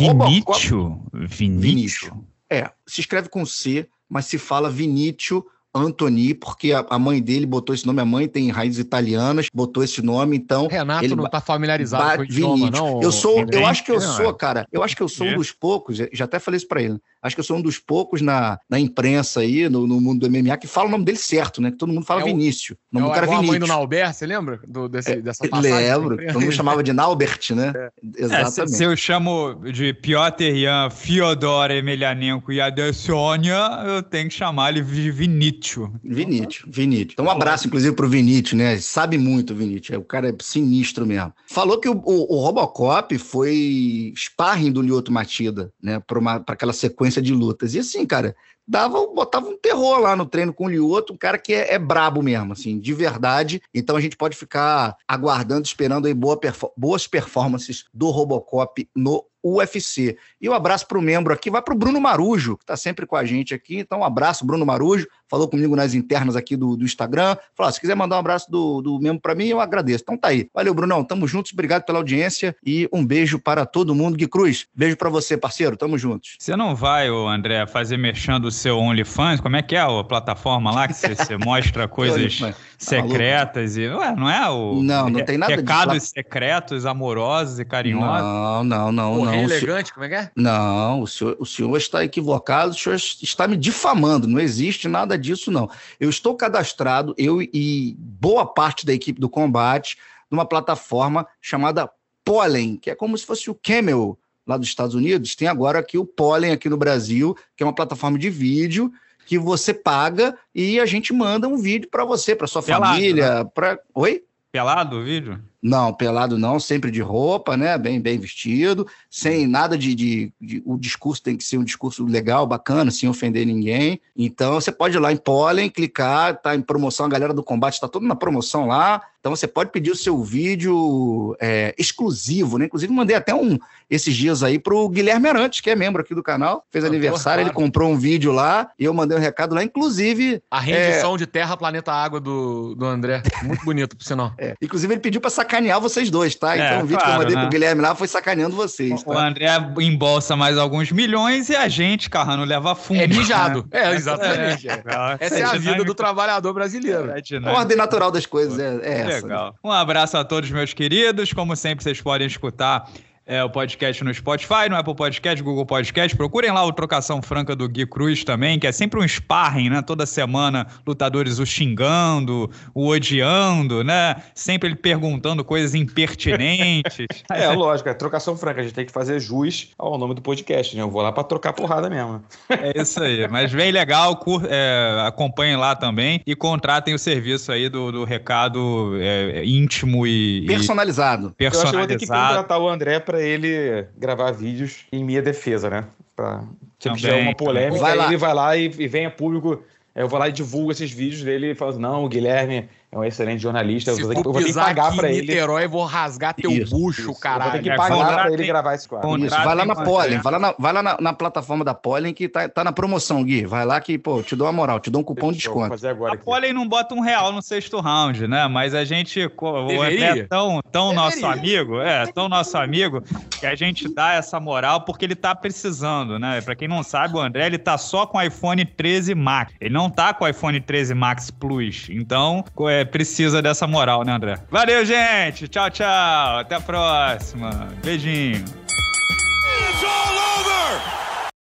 [1.15, 1.61] Vinícius?
[1.61, 2.11] Vinícius?
[2.49, 5.43] É, se escreve com C, mas se fala Vinícius
[5.73, 9.83] Antoni, porque a, a, mãe dele botou esse nome, a mãe tem raízes italianas, botou
[9.83, 10.67] esse nome, então.
[10.67, 13.01] Renato ele não tá familiarizado com o idioma, não.
[13.01, 15.51] Eu sou, eu acho que eu sou, cara, eu acho que eu sou um dos
[15.51, 18.59] poucos, já até falei isso pra ele, acho que eu sou um dos poucos na,
[18.69, 21.71] na imprensa aí, no, no mundo do MMA, que fala o nome dele certo, né?
[21.71, 22.77] Que todo mundo fala é Vinícius.
[22.91, 23.49] O nome é do cara é Vinícius.
[23.49, 25.71] a mãe do Naubert, você lembra do, desse, é, dessa passagem?
[25.71, 27.71] Lembro, todo mundo chamava de Naubert, né?
[27.75, 27.89] É.
[28.17, 28.71] Exatamente.
[28.71, 34.71] se, se, eu chamo de Piotr Jan Fyodor Emelianenko e Adesanya, eu tenho que chamar
[34.71, 35.60] ele de Vinícius.
[36.03, 36.63] Vinícius.
[36.67, 37.13] Vinícius.
[37.13, 38.77] Então, um abraço, inclusive, pro Vinícius, né?
[38.79, 39.97] Sabe muito, Vinícius.
[39.97, 41.33] O cara é sinistro mesmo.
[41.47, 45.99] Falou que o, o, o Robocop foi sparring do Lyoto Matida, né?
[45.99, 47.75] Para aquela sequência de lutas.
[47.75, 48.35] E assim, cara,
[48.67, 51.79] dava, botava um terror lá no treino com o Lioto, um cara que é, é
[51.79, 53.61] brabo mesmo, assim, de verdade.
[53.73, 56.39] Então a gente pode ficar aguardando, esperando aí boa
[56.75, 60.17] boas performances do Robocop no UFC.
[60.39, 63.05] E um abraço para o membro aqui, vai para o Bruno Marujo, que está sempre
[63.05, 63.79] com a gente aqui.
[63.79, 65.07] Então, um abraço, Bruno Marujo.
[65.27, 67.37] Falou comigo nas internas aqui do, do Instagram.
[67.55, 70.03] Falou: se quiser mandar um abraço do, do membro para mim, eu agradeço.
[70.03, 70.49] Então tá aí.
[70.53, 71.03] Valeu, Brunão.
[71.03, 71.53] Tamo juntos.
[71.53, 74.17] Obrigado pela audiência e um beijo para todo mundo.
[74.17, 75.77] Gui Cruz, beijo para você, parceiro.
[75.77, 76.35] Tamo juntos.
[76.37, 79.39] Você não vai, André, fazer mexendo o seu OnlyFans?
[79.39, 83.87] Como é que é a plataforma lá que você, você mostra coisas tá secretas e.
[83.87, 84.83] Ué, não é o.
[84.83, 86.11] Não, não tem nada Recados disso.
[86.13, 88.21] secretos, amorosos e carinhosos.
[88.21, 89.15] Não, não, não.
[89.15, 89.33] Pô, não.
[89.33, 90.31] elegante, como é que é?
[90.35, 94.27] Não, o senhor, o senhor está equivocado, o senhor está me difamando.
[94.27, 95.69] Não existe nada disso, não.
[95.99, 99.97] Eu estou cadastrado, eu e boa parte da equipe do combate,
[100.29, 101.89] numa plataforma chamada
[102.23, 104.17] Pollen, que é como se fosse o Camel
[104.51, 105.35] lá dos Estados Unidos.
[105.35, 108.91] Tem agora aqui o Pollen aqui no Brasil, que é uma plataforma de vídeo
[109.25, 113.43] que você paga e a gente manda um vídeo para você, para sua Pelado, família,
[113.43, 113.49] né?
[113.53, 114.23] para Oi?
[114.51, 115.39] Pelado o vídeo?
[115.61, 117.77] Não, pelado não, sempre de roupa, né?
[117.77, 122.03] Bem, bem vestido, sem nada de, de, de, O discurso tem que ser um discurso
[122.03, 124.01] legal, bacana, sem ofender ninguém.
[124.17, 127.75] Então você pode ir lá em Pollen, clicar, tá em promoção, a galera do combate
[127.75, 129.01] está toda na promoção lá.
[129.21, 132.65] Então você pode pedir o seu vídeo é, exclusivo, né?
[132.65, 136.23] Inclusive, mandei até um esses dias aí pro Guilherme Arantes, que é membro aqui do
[136.23, 140.41] canal, fez aniversário, ele comprou um vídeo lá e eu mandei um recado lá, inclusive.
[140.49, 141.17] A rendição é...
[141.19, 143.21] de Terra, Planeta Água do, do André.
[143.43, 144.33] Muito bonito, por sinal.
[144.41, 144.55] É.
[144.59, 146.55] Inclusive, ele pediu para sacanear vocês dois, tá?
[146.55, 147.41] É, então o vídeo claro, que eu mandei né?
[147.41, 149.03] pro Guilherme lá foi sacaneando vocês.
[149.03, 149.11] Tá?
[149.11, 149.47] O André
[149.79, 153.01] embolsa mais alguns milhões e a gente, Carrano, leva fundo.
[153.01, 153.67] É mijado.
[153.71, 153.81] Né?
[153.81, 154.69] É, exatamente.
[154.69, 154.83] É,
[155.19, 157.09] Essa é a vida do trabalhador brasileiro.
[157.11, 159.25] É a ordem natural das coisas é, é essa.
[159.25, 159.47] Legal.
[159.47, 159.53] Né?
[159.63, 161.33] Um abraço a todos, meus queridos.
[161.33, 162.87] Como sempre, vocês podem escutar
[163.25, 166.17] é, o podcast no Spotify, no Apple Podcast, Google Podcast.
[166.17, 169.81] Procurem lá o Trocação Franca do Gui Cruz também, que é sempre um sparring, né?
[169.81, 174.15] Toda semana, lutadores o xingando, o odiando, né?
[174.33, 177.07] Sempre ele perguntando coisas impertinentes.
[177.31, 178.61] é, lógico, é Trocação Franca.
[178.61, 180.81] A gente tem que fazer jus ao nome do podcast, né?
[180.81, 182.23] Eu vou lá para trocar porrada mesmo.
[182.49, 183.27] é isso aí.
[183.27, 184.45] Mas bem legal, cur...
[184.49, 190.45] é, acompanhem lá também e contratem o serviço aí do, do recado é, íntimo e...
[190.47, 191.31] Personalizado.
[191.31, 191.35] personalizado.
[191.39, 195.03] Eu acho que eu vou ter que contratar o André para ele gravar vídeos em
[195.03, 195.85] minha defesa, né?
[196.15, 196.45] Pra,
[196.79, 199.61] tiver uma polêmica, vai ele vai lá e, e vem a público.
[199.93, 203.05] Eu vou lá e divulgo esses vídeos dele e falo não, o Guilherme é um
[203.05, 203.93] excelente jornalista.
[203.93, 205.21] Se eu vou, ter, eu vou ter que pagar pra ele.
[205.21, 207.19] Niterói, vou rasgar teu isso, bucho, isso.
[207.21, 207.43] caralho.
[207.47, 209.17] Eu vou ter que pagar pra ele gravar esse quadro.
[209.17, 212.13] Isso, vai lá na Pollen, vai lá na, vai lá na, na, plataforma da Pollen
[212.13, 213.45] que tá, tá na promoção, Gui.
[213.45, 215.69] Vai lá que, pô, te dou uma moral, te dou um cupom de desconto.
[215.69, 218.45] Fazer agora a Pollen não bota um real no sexto round, né?
[218.49, 223.01] Mas a gente, o André é tão, tão nosso amigo, é, tão nosso amigo,
[223.39, 226.41] que a gente dá essa moral porque ele tá precisando, né?
[226.41, 229.53] Pra quem não sabe, o André, ele tá só com o iPhone 13 Max.
[229.61, 231.87] Ele não tá com o iPhone 13 Max Plus.
[231.89, 234.37] Então, é, precisa dessa moral, né, André?
[234.49, 235.47] Valeu, gente!
[235.47, 236.39] Tchau, tchau!
[236.39, 237.69] Até a próxima!
[237.83, 238.43] Beijinho!